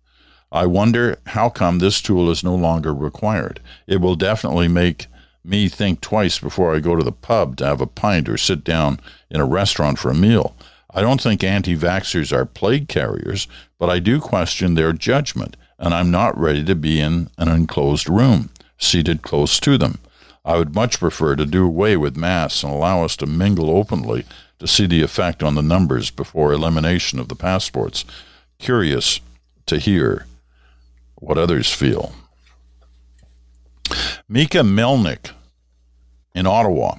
I 0.55 0.67
wonder 0.67 1.19
how 1.27 1.51
come 1.51 1.81
this 1.81 2.01
tool 2.01 2.31
is 2.31 2.45
no 2.45 2.55
longer 2.55 2.95
required. 2.95 3.59
It 3.89 4.01
will 4.01 4.15
definitely 4.15 4.69
make 4.69 5.09
me 5.43 5.69
think 5.69 6.01
twice 6.01 6.39
before 6.39 6.77
I 6.77 6.79
go 6.79 6.95
to 6.95 7.03
the 7.03 7.11
pub 7.11 7.57
to 7.57 7.67
have 7.67 7.81
a 7.81 7.89
pint 7.89 8.29
or 8.29 8.37
sit 8.39 8.63
down 8.63 9.01
in 9.29 9.41
a 9.41 9.45
restaurant 9.45 9.99
for 9.99 10.13
a 10.13 10.15
meal. 10.15 10.55
I 10.93 11.01
don't 11.01 11.21
think 11.21 11.43
anti 11.43 11.77
vaxxers 11.77 12.33
are 12.33 12.47
plague 12.47 12.87
carriers, 12.87 13.49
but 13.81 13.91
I 13.91 13.99
do 13.99 14.21
question 14.21 14.75
their 14.75 14.93
judgment, 14.93 15.57
and 15.77 15.93
I'm 15.93 16.13
not 16.13 16.39
ready 16.39 16.65
to 16.67 16.77
be 16.77 17.01
in 17.01 17.31
an 17.37 17.49
enclosed 17.49 18.09
room, 18.09 18.51
seated 18.79 19.23
close 19.23 19.59
to 19.59 19.77
them. 19.77 19.99
I 20.45 20.57
would 20.57 20.73
much 20.73 21.01
prefer 21.01 21.35
to 21.35 21.47
do 21.47 21.67
away 21.67 21.97
with 21.97 22.17
masks 22.17 22.63
and 22.63 22.73
allow 22.73 23.03
us 23.03 23.17
to 23.17 23.27
mingle 23.27 23.71
openly 23.71 24.25
to 24.61 24.69
see 24.69 24.87
the 24.87 25.03
effect 25.03 25.43
on 25.43 25.57
the 25.57 25.63
numbers 25.63 26.13
before 26.13 26.53
elimination 26.53 27.19
of 27.19 27.27
the 27.27 27.35
passports. 27.35 28.05
Curious 28.61 29.19
to 29.67 29.79
hear 29.79 30.27
what 31.25 31.39
others 31.39 31.73
feel. 31.73 32.13
Mika 34.29 34.59
Melnick 34.59 35.31
in 36.35 36.47
Ottawa. 36.47 36.97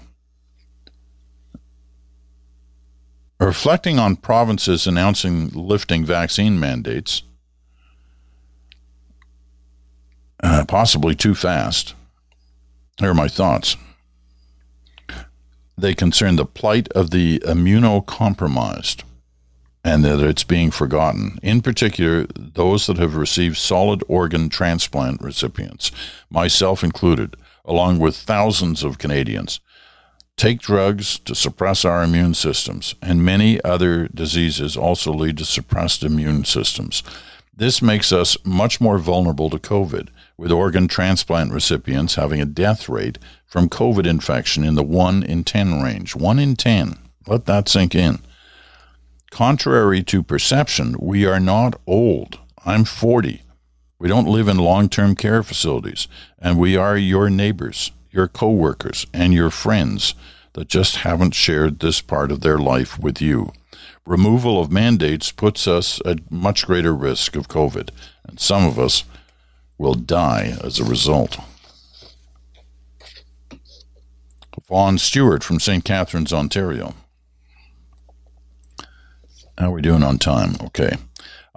Reflecting 3.39 3.99
on 3.99 4.15
provinces 4.15 4.87
announcing 4.87 5.49
lifting 5.49 6.05
vaccine 6.05 6.59
mandates, 6.59 7.21
uh, 10.41 10.63
possibly 10.67 11.13
too 11.13 11.35
fast, 11.35 11.93
here 12.99 13.11
are 13.11 13.13
my 13.13 13.27
thoughts. 13.27 13.75
They 15.77 15.93
concern 15.93 16.37
the 16.37 16.45
plight 16.45 16.87
of 16.93 17.11
the 17.11 17.39
immunocompromised 17.39 19.03
and 19.85 20.03
that 20.03 20.19
it's 20.19 20.43
being 20.43 20.71
forgotten. 20.71 21.37
In 21.43 21.61
particular, 21.61 22.25
those 22.35 22.87
that 22.87 22.97
have 22.97 23.15
received 23.15 23.55
solid 23.55 24.03
organ 24.07 24.49
transplant 24.49 25.21
recipients, 25.21 25.91
myself 26.27 26.83
included, 26.83 27.37
along 27.63 27.99
with 27.99 28.15
thousands 28.15 28.83
of 28.83 28.97
Canadians, 28.97 29.59
take 30.37 30.59
drugs 30.59 31.19
to 31.19 31.35
suppress 31.35 31.85
our 31.85 32.03
immune 32.03 32.33
systems, 32.33 32.95
and 32.99 33.23
many 33.23 33.63
other 33.63 34.07
diseases 34.07 34.75
also 34.75 35.13
lead 35.13 35.37
to 35.37 35.45
suppressed 35.45 36.03
immune 36.03 36.45
systems. 36.45 37.03
This 37.55 37.79
makes 37.79 38.11
us 38.11 38.37
much 38.43 38.81
more 38.81 38.97
vulnerable 38.97 39.51
to 39.51 39.59
COVID, 39.59 40.07
with 40.35 40.51
organ 40.51 40.87
transplant 40.87 41.53
recipients 41.53 42.15
having 42.15 42.41
a 42.41 42.45
death 42.45 42.89
rate 42.89 43.19
from 43.45 43.69
COVID 43.69 44.07
infection 44.07 44.63
in 44.63 44.73
the 44.73 44.83
1 44.83 45.21
in 45.21 45.43
10 45.43 45.79
range. 45.83 46.15
1 46.15 46.39
in 46.39 46.55
10. 46.55 46.97
Let 47.27 47.45
that 47.45 47.69
sink 47.69 47.93
in. 47.93 48.17
Contrary 49.35 50.01
to 50.01 50.23
perception, 50.23 50.95
we 50.97 51.25
are 51.25 51.41
not 51.41 51.77
old. 51.85 52.39
I'm 52.65 52.85
40. 52.85 53.41
We 53.99 54.07
don't 54.07 54.29
live 54.29 54.47
in 54.47 54.55
long 54.55 54.87
term 54.87 55.13
care 55.13 55.43
facilities, 55.43 56.07
and 56.39 56.57
we 56.57 56.77
are 56.77 56.95
your 56.95 57.29
neighbors, 57.29 57.91
your 58.11 58.29
coworkers, 58.29 59.05
and 59.13 59.33
your 59.33 59.49
friends 59.49 60.15
that 60.53 60.69
just 60.69 60.95
haven't 61.03 61.35
shared 61.35 61.79
this 61.79 61.99
part 61.99 62.31
of 62.31 62.39
their 62.39 62.57
life 62.57 62.97
with 62.97 63.21
you. 63.21 63.51
Removal 64.05 64.57
of 64.57 64.71
mandates 64.71 65.33
puts 65.33 65.67
us 65.67 65.99
at 66.05 66.31
much 66.31 66.65
greater 66.65 66.95
risk 66.95 67.35
of 67.35 67.49
COVID, 67.49 67.89
and 68.25 68.39
some 68.39 68.65
of 68.65 68.79
us 68.79 69.03
will 69.77 69.95
die 69.95 70.55
as 70.63 70.79
a 70.79 70.85
result. 70.85 71.39
Vaughn 74.69 74.97
Stewart 74.97 75.43
from 75.43 75.59
St. 75.59 75.83
Catharines, 75.83 76.31
Ontario. 76.31 76.95
How 79.57 79.69
are 79.69 79.75
we 79.75 79.81
doing 79.81 80.03
on 80.03 80.17
time? 80.17 80.55
Okay. 80.65 80.97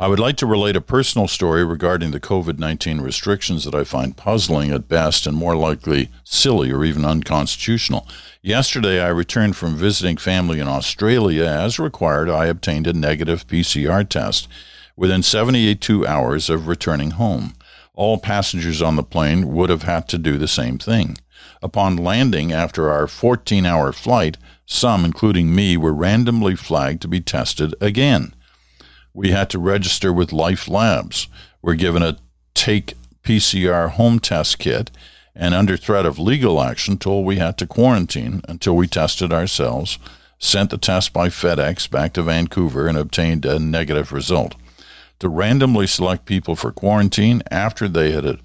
I 0.01 0.07
would 0.07 0.21
like 0.21 0.37
to 0.37 0.47
relate 0.47 0.77
a 0.77 0.81
personal 0.81 1.27
story 1.27 1.65
regarding 1.65 2.13
the 2.13 2.21
COVID 2.21 2.57
19 2.57 3.01
restrictions 3.01 3.65
that 3.65 3.75
I 3.75 3.83
find 3.83 4.17
puzzling 4.17 4.71
at 4.71 4.87
best 4.87 5.27
and 5.27 5.37
more 5.37 5.57
likely 5.57 6.09
silly 6.23 6.71
or 6.71 6.85
even 6.85 7.05
unconstitutional. 7.05 8.07
Yesterday, 8.41 9.03
I 9.03 9.09
returned 9.09 9.57
from 9.57 9.75
visiting 9.75 10.17
family 10.17 10.61
in 10.61 10.69
Australia. 10.69 11.45
As 11.45 11.81
required, 11.81 12.31
I 12.31 12.47
obtained 12.47 12.87
a 12.87 12.93
negative 12.93 13.49
PCR 13.49 14.09
test 14.09 14.47
within 14.95 15.25
72 15.25 16.07
hours 16.07 16.49
of 16.49 16.69
returning 16.69 17.13
home. 17.13 17.55
All 17.95 18.19
passengers 18.19 18.81
on 18.81 18.95
the 18.95 19.03
plane 19.03 19.53
would 19.53 19.71
have 19.71 19.83
had 19.83 20.09
to 20.11 20.19
do 20.19 20.39
the 20.39 20.47
same 20.47 20.79
thing. 20.79 21.19
Upon 21.63 21.97
landing 21.97 22.53
after 22.53 22.91
our 22.91 23.07
14 23.07 23.67
hour 23.67 23.93
flight, 23.93 24.37
some, 24.67 25.05
including 25.05 25.55
me, 25.55 25.77
were 25.77 25.95
randomly 25.95 26.55
flagged 26.55 27.03
to 27.03 27.09
be 27.09 27.21
tested 27.21 27.75
again. 27.81 28.35
We 29.13 29.31
had 29.31 29.51
to 29.51 29.59
register 29.59 30.13
with 30.13 30.33
Life 30.33 30.69
Labs. 30.69 31.27
We're 31.63 31.75
given 31.75 32.03
a 32.03 32.19
take 32.55 32.95
PCR 33.25 33.91
home 33.91 34.21
test 34.21 34.59
kit 34.59 34.91
and, 35.35 35.55
under 35.55 35.77
threat 35.77 36.07
of 36.07 36.19
legal 36.19 36.63
action, 36.63 36.99
told 36.99 37.25
we 37.25 37.37
had 37.37 37.57
to 37.59 37.67
quarantine 37.67 38.43
until 38.49 38.77
we 38.77 38.87
tested 38.87 39.33
ourselves, 39.33 39.99
sent 40.39 40.71
the 40.71 40.79
test 40.79 41.13
by 41.13 41.29
FedEx 41.29 41.91
back 41.91 42.13
to 42.13 42.23
Vancouver, 42.23 42.87
and 42.87 42.99
obtained 42.99 43.45
a 43.45 43.59
negative 43.59 44.13
result. 44.13 44.55
To 45.21 45.29
randomly 45.29 45.87
select 45.87 46.27
people 46.27 46.55
for 46.55 46.71
quarantine 46.71 47.43
after 47.51 47.89
they 47.89 48.13
had 48.13 48.39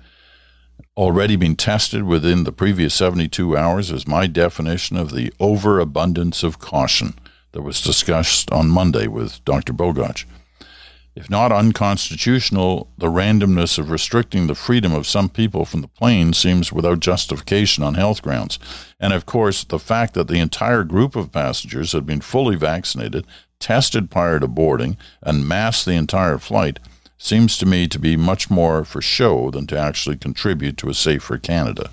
already 0.96 1.36
been 1.36 1.56
tested 1.56 2.04
within 2.04 2.44
the 2.44 2.52
previous 2.52 2.94
72 2.94 3.58
hours 3.58 3.90
is 3.90 4.08
my 4.08 4.28
definition 4.28 4.96
of 4.96 5.12
the 5.12 5.34
overabundance 5.40 6.44
of 6.44 6.60
caution 6.60 7.16
that 7.52 7.64
was 7.64 7.82
discussed 7.82 8.52
on 8.52 8.70
Monday 8.70 9.08
with 9.08 9.44
Dr. 9.44 9.74
Bogoch. 9.74 10.26
If 11.16 11.30
not 11.30 11.52
unconstitutional, 11.52 12.92
the 12.98 13.08
randomness 13.08 13.78
of 13.78 13.92
restricting 13.92 14.48
the 14.48 14.56
freedom 14.56 14.94
of 14.94 15.06
some 15.06 15.30
people 15.30 15.64
from 15.66 15.82
the 15.82 15.88
plane 15.88 16.34
seems 16.34 16.74
without 16.74 17.00
justification 17.00 17.84
on 17.84 17.94
health 17.94 18.24
grounds. 18.24 18.58
And 19.00 19.14
of 19.14 19.28
course, 19.28 19.64
the 19.64 19.80
fact 19.80 20.16
that 20.16 20.28
the 20.28 20.40
entire 20.40 20.84
group 20.84 21.16
of 21.16 21.32
passengers 21.32 21.92
had 21.92 22.08
been 22.08 22.22
fully 22.22 22.56
vaccinated, 22.56 23.28
tested 23.60 24.10
prior 24.10 24.40
to 24.40 24.48
boarding, 24.48 24.98
and 25.22 25.48
masked 25.48 25.86
the 25.86 25.94
entire 25.94 26.40
flight 26.40 26.80
seems 27.24 27.58
to 27.58 27.66
me 27.66 27.88
to 27.88 27.98
be 27.98 28.18
much 28.18 28.50
more 28.50 28.84
for 28.84 29.02
show 29.02 29.50
than 29.50 29.66
to 29.66 29.80
actually 29.80 30.18
contribute 30.18 30.76
to 30.76 30.90
a 30.90 30.94
safer 30.94 31.38
Canada. 31.38 31.90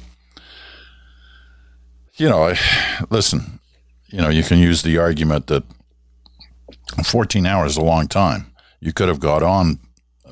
You 2.14 2.28
know, 2.28 2.48
I, 2.48 2.58
listen, 3.10 3.60
you 4.08 4.20
know, 4.20 4.28
you 4.28 4.42
can 4.42 4.58
use 4.58 4.82
the 4.82 4.98
argument 4.98 5.46
that 5.46 5.62
14 7.04 7.46
hours 7.46 7.72
is 7.72 7.76
a 7.76 7.82
long 7.82 8.08
time. 8.08 8.46
You 8.80 8.92
could 8.92 9.06
have 9.06 9.20
got 9.20 9.44
on 9.44 9.78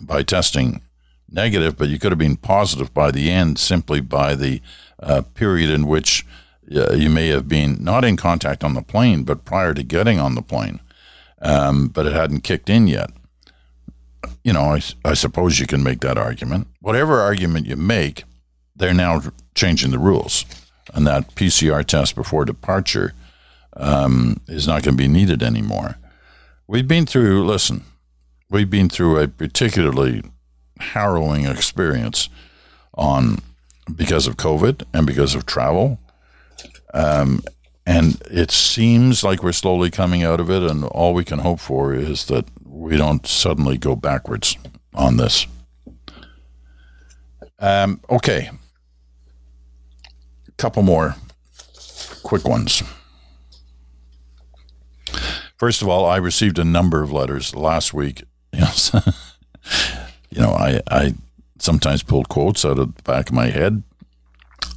by 0.02 0.24
testing 0.24 0.82
negative, 1.30 1.76
but 1.76 1.88
you 1.88 2.00
could 2.00 2.10
have 2.10 2.18
been 2.18 2.36
positive 2.36 2.92
by 2.92 3.12
the 3.12 3.30
end 3.30 3.60
simply 3.60 4.00
by 4.00 4.34
the 4.34 4.60
uh, 5.00 5.22
period 5.22 5.70
in 5.70 5.86
which 5.86 6.26
uh, 6.74 6.94
you 6.94 7.08
may 7.08 7.28
have 7.28 7.46
been 7.46 7.76
not 7.80 8.04
in 8.04 8.16
contact 8.16 8.64
on 8.64 8.74
the 8.74 8.82
plane, 8.82 9.22
but 9.22 9.44
prior 9.44 9.74
to 9.74 9.84
getting 9.84 10.18
on 10.18 10.34
the 10.34 10.42
plane, 10.42 10.80
um, 11.40 11.86
but 11.86 12.04
it 12.04 12.12
hadn't 12.12 12.40
kicked 12.40 12.68
in 12.68 12.88
yet 12.88 13.12
you 14.44 14.52
know, 14.52 14.74
I, 14.74 14.80
I 15.04 15.14
suppose 15.14 15.58
you 15.58 15.66
can 15.66 15.82
make 15.82 16.00
that 16.00 16.18
argument. 16.18 16.68
Whatever 16.80 17.20
argument 17.20 17.66
you 17.66 17.76
make, 17.76 18.24
they're 18.74 18.94
now 18.94 19.22
changing 19.54 19.90
the 19.90 19.98
rules, 19.98 20.44
and 20.94 21.06
that 21.06 21.34
PCR 21.34 21.84
test 21.84 22.14
before 22.14 22.44
departure 22.44 23.14
um, 23.76 24.40
is 24.48 24.66
not 24.66 24.82
going 24.82 24.96
to 24.96 25.02
be 25.02 25.08
needed 25.08 25.42
anymore. 25.42 25.96
We've 26.66 26.88
been 26.88 27.06
through, 27.06 27.44
listen, 27.44 27.82
we've 28.50 28.70
been 28.70 28.88
through 28.88 29.18
a 29.18 29.28
particularly 29.28 30.22
harrowing 30.78 31.46
experience 31.46 32.28
on 32.94 33.38
because 33.94 34.26
of 34.26 34.36
COVID 34.36 34.84
and 34.92 35.06
because 35.06 35.34
of 35.34 35.46
travel. 35.46 35.98
Um, 36.94 37.42
and 37.86 38.20
it 38.30 38.50
seems 38.50 39.24
like 39.24 39.42
we're 39.42 39.52
slowly 39.52 39.90
coming 39.90 40.22
out 40.22 40.40
of 40.40 40.50
it, 40.50 40.62
and 40.62 40.84
all 40.84 41.14
we 41.14 41.24
can 41.24 41.38
hope 41.38 41.58
for 41.58 41.94
is 41.94 42.26
that 42.26 42.44
we 42.78 42.96
don't 42.96 43.26
suddenly 43.26 43.76
go 43.76 43.96
backwards 43.96 44.56
on 44.94 45.16
this. 45.16 45.46
Um, 47.58 48.00
okay. 48.08 48.50
A 50.46 50.52
couple 50.52 50.84
more 50.84 51.16
quick 52.22 52.46
ones. 52.46 52.82
First 55.56 55.82
of 55.82 55.88
all, 55.88 56.06
I 56.06 56.18
received 56.18 56.58
a 56.60 56.64
number 56.64 57.02
of 57.02 57.10
letters 57.10 57.54
last 57.54 57.92
week. 57.92 58.24
You 60.30 60.42
know, 60.42 60.52
I, 60.52 60.82
I 60.90 61.14
sometimes 61.58 62.02
pull 62.02 62.22
quotes 62.24 62.64
out 62.64 62.78
of 62.78 62.94
the 62.94 63.02
back 63.02 63.30
of 63.30 63.34
my 63.34 63.46
head 63.46 63.82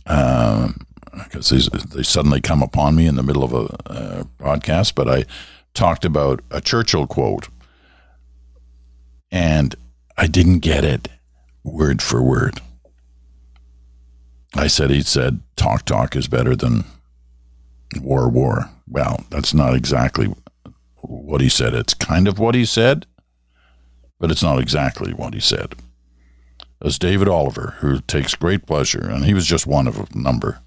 because 0.06 1.52
um, 1.52 1.80
they 1.94 2.04
suddenly 2.04 2.40
come 2.40 2.64
upon 2.64 2.96
me 2.96 3.06
in 3.06 3.16
the 3.16 3.24
middle 3.24 3.44
of 3.44 3.54
a, 3.54 3.66
a 3.86 4.28
podcast. 4.40 4.96
But 4.96 5.10
I 5.10 5.26
talked 5.74 6.06
about 6.06 6.42
a 6.52 6.62
Churchill 6.62 7.06
quote 7.06 7.50
and 9.32 9.76
I 10.18 10.28
didn't 10.28 10.60
get 10.60 10.84
it 10.84 11.08
word 11.64 12.02
for 12.02 12.22
word. 12.22 12.60
I 14.54 14.68
said 14.68 14.90
he 14.90 15.02
said 15.02 15.42
talk 15.56 15.86
talk 15.86 16.16
is 16.16 16.28
better 16.28 16.56
than 16.56 16.84
war 18.02 18.28
war. 18.30 18.70
Well, 18.88 19.24
that's 19.30 19.54
not 19.54 19.74
exactly 19.76 20.34
what 21.02 21.42
he 21.42 21.50
said. 21.50 21.74
It's 21.74 21.94
kind 21.94 22.28
of 22.28 22.40
what 22.40 22.56
he 22.56 22.66
said, 22.66 23.06
but 24.20 24.32
it's 24.32 24.44
not 24.44 24.60
exactly 24.60 25.14
what 25.14 25.34
he 25.34 25.40
said. 25.40 25.76
As 26.84 27.00
David 27.00 27.28
Oliver, 27.28 27.76
who 27.80 28.02
takes 28.02 28.36
great 28.36 28.66
pleasure, 28.66 29.08
and 29.08 29.26
he 29.26 29.34
was 29.34 29.46
just 29.46 29.68
one 29.68 29.88
of 29.88 30.00
a 30.00 30.08
number, 30.18 30.60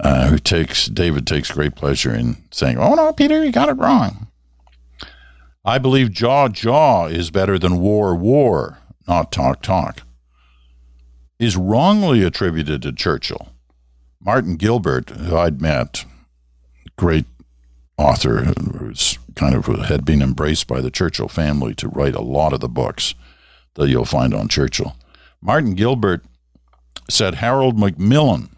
uh, 0.00 0.28
who 0.28 0.38
takes 0.38 0.86
David 0.86 1.26
takes 1.26 1.50
great 1.50 1.74
pleasure 1.76 2.14
in 2.14 2.36
saying, 2.50 2.78
"Oh 2.78 2.94
no, 2.94 3.12
Peter, 3.12 3.44
you 3.44 3.52
got 3.52 3.68
it 3.68 3.78
wrong." 3.78 4.27
I 5.68 5.76
believe 5.76 6.12
jaw 6.12 6.48
jaw 6.48 7.08
is 7.08 7.30
better 7.30 7.58
than 7.58 7.78
war 7.78 8.14
war, 8.14 8.78
not 9.06 9.30
talk 9.30 9.60
talk. 9.60 10.00
Is 11.38 11.58
wrongly 11.58 12.22
attributed 12.22 12.80
to 12.82 12.92
Churchill. 12.92 13.50
Martin 14.18 14.56
Gilbert, 14.56 15.10
who 15.10 15.36
I'd 15.36 15.60
met, 15.60 16.06
great 16.96 17.26
author 17.98 18.44
who's 18.44 19.18
kind 19.34 19.54
of 19.54 19.66
had 19.66 20.06
been 20.06 20.22
embraced 20.22 20.66
by 20.66 20.80
the 20.80 20.90
Churchill 20.90 21.28
family 21.28 21.74
to 21.74 21.88
write 21.88 22.14
a 22.14 22.22
lot 22.22 22.54
of 22.54 22.60
the 22.60 22.68
books 22.68 23.14
that 23.74 23.90
you'll 23.90 24.06
find 24.06 24.32
on 24.32 24.48
Churchill. 24.48 24.96
Martin 25.42 25.74
Gilbert 25.74 26.24
said 27.10 27.34
Harold 27.34 27.78
Macmillan 27.78 28.48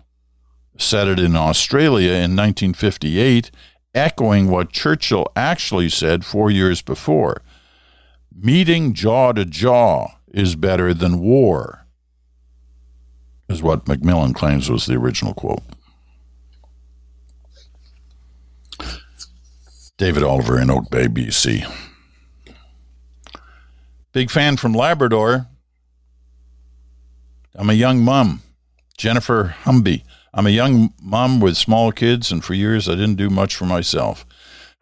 said 0.78 1.08
it 1.08 1.18
in 1.18 1.34
Australia 1.34 2.12
in 2.12 2.36
1958, 2.36 3.50
echoing 3.94 4.48
what 4.48 4.72
Churchill 4.72 5.26
actually 5.34 5.88
said 5.88 6.24
four 6.24 6.50
years 6.50 6.82
before. 6.82 7.42
Meeting 8.34 8.94
jaw 8.94 9.32
to 9.32 9.44
jaw 9.44 10.08
is 10.32 10.54
better 10.54 10.94
than 10.94 11.20
war, 11.20 11.86
is 13.48 13.62
what 13.62 13.88
Macmillan 13.88 14.32
claims 14.32 14.70
was 14.70 14.86
the 14.86 14.94
original 14.94 15.34
quote. 15.34 15.62
David 19.98 20.22
Oliver 20.22 20.58
in 20.58 20.70
Oak 20.70 20.88
Bay, 20.90 21.08
BC. 21.08 21.70
Big 24.12 24.30
fan 24.30 24.56
from 24.56 24.72
Labrador. 24.72 25.46
I'm 27.54 27.68
a 27.68 27.74
young 27.74 28.00
mom, 28.00 28.40
Jennifer 28.96 29.54
Humby. 29.64 30.04
I'm 30.32 30.46
a 30.46 30.50
young 30.50 30.94
mom 31.02 31.40
with 31.40 31.56
small 31.56 31.90
kids, 31.92 32.30
and 32.30 32.44
for 32.44 32.54
years 32.54 32.88
I 32.88 32.92
didn't 32.92 33.16
do 33.16 33.30
much 33.30 33.56
for 33.56 33.66
myself. 33.66 34.24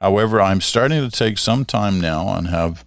However, 0.00 0.40
I'm 0.40 0.60
starting 0.60 1.08
to 1.08 1.16
take 1.16 1.38
some 1.38 1.64
time 1.64 2.00
now 2.00 2.28
and 2.34 2.48
have 2.48 2.84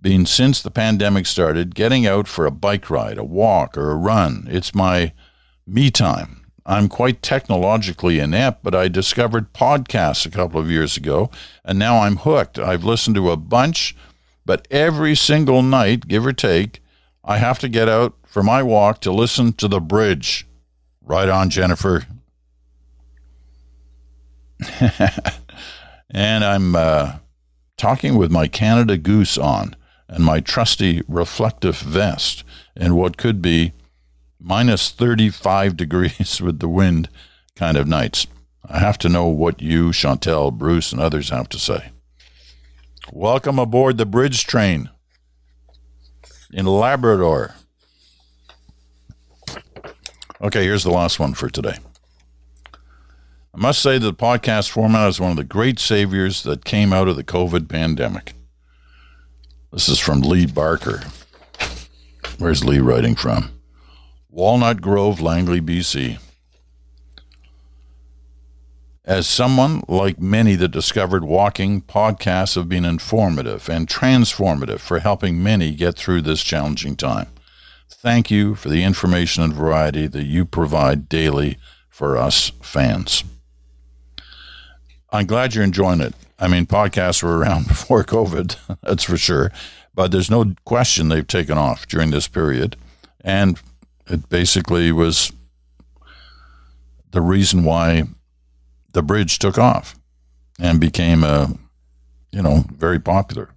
been 0.00 0.26
since 0.26 0.60
the 0.60 0.70
pandemic 0.70 1.24
started 1.24 1.74
getting 1.74 2.06
out 2.06 2.28
for 2.28 2.44
a 2.44 2.50
bike 2.50 2.90
ride, 2.90 3.16
a 3.16 3.24
walk, 3.24 3.78
or 3.78 3.90
a 3.90 3.96
run. 3.96 4.46
It's 4.50 4.74
my 4.74 5.12
me 5.66 5.90
time. 5.90 6.44
I'm 6.66 6.88
quite 6.88 7.22
technologically 7.22 8.18
inept, 8.18 8.62
but 8.62 8.74
I 8.74 8.88
discovered 8.88 9.52
podcasts 9.52 10.26
a 10.26 10.30
couple 10.30 10.60
of 10.60 10.70
years 10.70 10.96
ago, 10.96 11.30
and 11.64 11.78
now 11.78 11.98
I'm 11.98 12.16
hooked. 12.16 12.58
I've 12.58 12.84
listened 12.84 13.16
to 13.16 13.30
a 13.30 13.36
bunch, 13.36 13.94
but 14.44 14.66
every 14.70 15.14
single 15.14 15.62
night, 15.62 16.08
give 16.08 16.26
or 16.26 16.32
take, 16.32 16.82
I 17.22 17.38
have 17.38 17.58
to 17.60 17.68
get 17.68 17.88
out 17.88 18.14
for 18.26 18.42
my 18.42 18.62
walk 18.62 19.00
to 19.02 19.12
listen 19.12 19.52
to 19.54 19.68
The 19.68 19.80
Bridge. 19.80 20.46
Right 21.06 21.28
on, 21.28 21.50
Jennifer. 21.50 22.06
and 26.10 26.44
I'm 26.44 26.74
uh, 26.74 27.16
talking 27.76 28.16
with 28.16 28.30
my 28.30 28.48
Canada 28.48 28.96
Goose 28.96 29.36
on 29.36 29.76
and 30.08 30.24
my 30.24 30.40
trusty 30.40 31.02
reflective 31.06 31.76
vest 31.76 32.42
in 32.74 32.94
what 32.96 33.18
could 33.18 33.42
be 33.42 33.72
minus 34.40 34.90
35 34.90 35.76
degrees 35.76 36.40
with 36.40 36.60
the 36.60 36.68
wind 36.68 37.10
kind 37.54 37.76
of 37.76 37.86
nights. 37.86 38.26
I 38.66 38.78
have 38.78 38.96
to 38.98 39.10
know 39.10 39.26
what 39.26 39.60
you, 39.60 39.92
Chantal, 39.92 40.50
Bruce, 40.50 40.90
and 40.90 41.02
others 41.02 41.28
have 41.28 41.50
to 41.50 41.58
say. 41.58 41.90
Welcome 43.12 43.58
aboard 43.58 43.98
the 43.98 44.06
bridge 44.06 44.46
train 44.46 44.88
in 46.50 46.64
Labrador. 46.64 47.56
Okay, 50.40 50.64
here's 50.64 50.82
the 50.82 50.90
last 50.90 51.20
one 51.20 51.34
for 51.34 51.48
today. 51.48 51.76
I 53.54 53.56
must 53.56 53.80
say 53.80 53.98
that 53.98 54.04
the 54.04 54.12
podcast 54.12 54.68
format 54.68 55.08
is 55.08 55.20
one 55.20 55.30
of 55.30 55.36
the 55.36 55.44
great 55.44 55.78
saviors 55.78 56.42
that 56.42 56.64
came 56.64 56.92
out 56.92 57.06
of 57.06 57.14
the 57.14 57.22
COVID 57.22 57.68
pandemic. 57.68 58.34
This 59.72 59.88
is 59.88 60.00
from 60.00 60.22
Lee 60.22 60.46
Barker. 60.46 61.02
Where's 62.38 62.64
Lee 62.64 62.80
writing 62.80 63.14
from? 63.14 63.52
Walnut 64.28 64.80
Grove, 64.80 65.20
Langley, 65.20 65.60
BC. 65.60 66.18
As 69.04 69.28
someone 69.28 69.82
like 69.86 70.18
many 70.18 70.56
that 70.56 70.68
discovered 70.68 71.24
walking, 71.24 71.82
podcasts 71.82 72.56
have 72.56 72.68
been 72.68 72.84
informative 72.84 73.68
and 73.68 73.86
transformative 73.86 74.80
for 74.80 74.98
helping 74.98 75.40
many 75.40 75.72
get 75.74 75.94
through 75.94 76.22
this 76.22 76.42
challenging 76.42 76.96
time. 76.96 77.28
Thank 77.96 78.30
you 78.30 78.54
for 78.54 78.68
the 78.68 78.82
information 78.82 79.42
and 79.42 79.54
variety 79.54 80.06
that 80.06 80.24
you 80.24 80.44
provide 80.44 81.08
daily 81.08 81.58
for 81.88 82.16
us 82.16 82.50
fans. 82.60 83.24
I'm 85.10 85.26
glad 85.26 85.54
you're 85.54 85.64
enjoying 85.64 86.00
it. 86.00 86.14
I 86.38 86.48
mean, 86.48 86.66
podcasts 86.66 87.22
were 87.22 87.38
around 87.38 87.68
before 87.68 88.04
COVID, 88.04 88.56
that's 88.82 89.04
for 89.04 89.16
sure, 89.16 89.50
but 89.94 90.10
there's 90.10 90.30
no 90.30 90.54
question 90.64 91.08
they've 91.08 91.26
taken 91.26 91.56
off 91.56 91.86
during 91.86 92.10
this 92.10 92.28
period. 92.28 92.76
And 93.20 93.58
it 94.06 94.28
basically 94.28 94.92
was 94.92 95.32
the 97.12 97.22
reason 97.22 97.64
why 97.64 98.04
the 98.92 99.02
bridge 99.02 99.38
took 99.38 99.56
off 99.56 99.96
and 100.58 100.80
became 100.80 101.24
a, 101.24 101.56
you 102.32 102.42
know, 102.42 102.64
very 102.76 102.98
popular. 102.98 103.53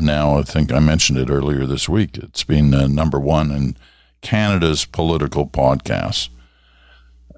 Now 0.00 0.38
I 0.38 0.42
think 0.42 0.72
I 0.72 0.78
mentioned 0.78 1.18
it 1.18 1.30
earlier 1.30 1.66
this 1.66 1.88
week. 1.88 2.16
It's 2.16 2.44
been 2.44 2.72
uh, 2.74 2.86
number 2.86 3.20
one 3.20 3.50
in 3.50 3.76
Canada's 4.20 4.84
political 4.84 5.46
podcasts 5.46 6.28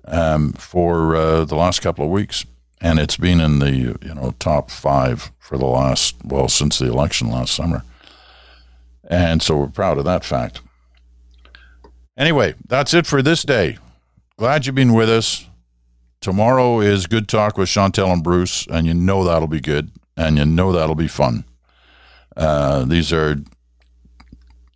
um, 0.07 0.53
for 0.53 1.17
uh, 1.17 1.45
the 1.45 1.57
last 1.57 1.81
couple 1.81 2.05
of 2.05 2.11
weeks, 2.11 2.45
and 2.81 2.99
it's 2.99 3.17
been 3.17 3.41
in 3.41 3.59
the 3.59 3.73
you 3.73 4.15
know 4.15 4.35
top 4.39 4.71
five 4.71 5.33
for 5.39 5.59
the 5.59 5.67
last 5.67 6.17
well 6.25 6.49
since 6.49 6.79
the 6.79 6.87
election 6.87 7.31
last 7.31 7.55
summer. 7.55 7.83
And 9.07 9.43
so 9.43 9.57
we're 9.57 9.67
proud 9.67 9.99
of 9.99 10.05
that 10.05 10.25
fact. 10.25 10.61
Anyway, 12.17 12.55
that's 12.67 12.95
it 12.95 13.07
for 13.07 13.21
this 13.23 13.43
day. 13.43 13.77
Glad 14.39 14.67
you've 14.67 14.75
been 14.75 14.95
with 14.95 15.11
us. 15.11 15.47
Tomorrow 16.21 16.81
is 16.81 17.07
Good 17.07 17.29
Talk 17.29 17.59
with 17.59 17.69
Chantal 17.69 18.11
and 18.11 18.23
Bruce, 18.23 18.67
and 18.69 18.87
you 18.87 18.95
know 18.95 19.25
that'll 19.25 19.49
be 19.49 19.61
good, 19.61 19.91
and 20.17 20.39
you 20.39 20.47
know 20.47 20.73
that'll 20.73 20.95
be 20.95 21.09
fun. 21.09 21.45
Uh, 22.37 22.85
these 22.85 23.13
are 23.13 23.37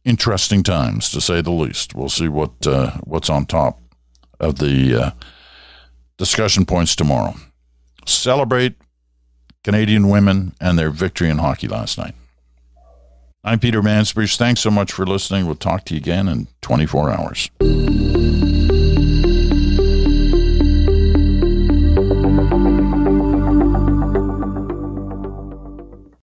interesting 0.05 0.63
times, 0.63 1.11
to 1.11 1.21
say 1.21 1.41
the 1.41 1.51
least. 1.51 1.95
We'll 1.95 2.09
see 2.09 2.29
what 2.29 2.67
uh, 2.67 2.93
what's 3.05 3.31
on 3.31 3.47
top 3.47 3.81
of 4.41 4.59
the 4.59 4.95
uh, 4.95 5.11
discussion 6.17 6.65
points 6.65 6.95
tomorrow. 6.97 7.35
Celebrate 8.07 8.77
Canadian 9.65 10.09
women 10.09 10.55
and 10.61 10.79
their 10.79 10.91
victory 10.91 11.29
in 11.29 11.39
hockey 11.39 11.69
last 11.69 11.99
night. 11.99 12.15
I'm 13.45 13.59
Peter 13.59 13.83
Mansbridge. 13.83 14.37
Thanks 14.37 14.61
so 14.61 14.71
much 14.71 14.93
for 14.93 15.07
listening. 15.07 15.47
We'll 15.47 15.55
talk 15.55 15.85
to 15.87 15.95
you 15.95 15.99
again 15.99 16.29
in 16.29 16.49
24 16.63 17.11
hours. 17.11 17.51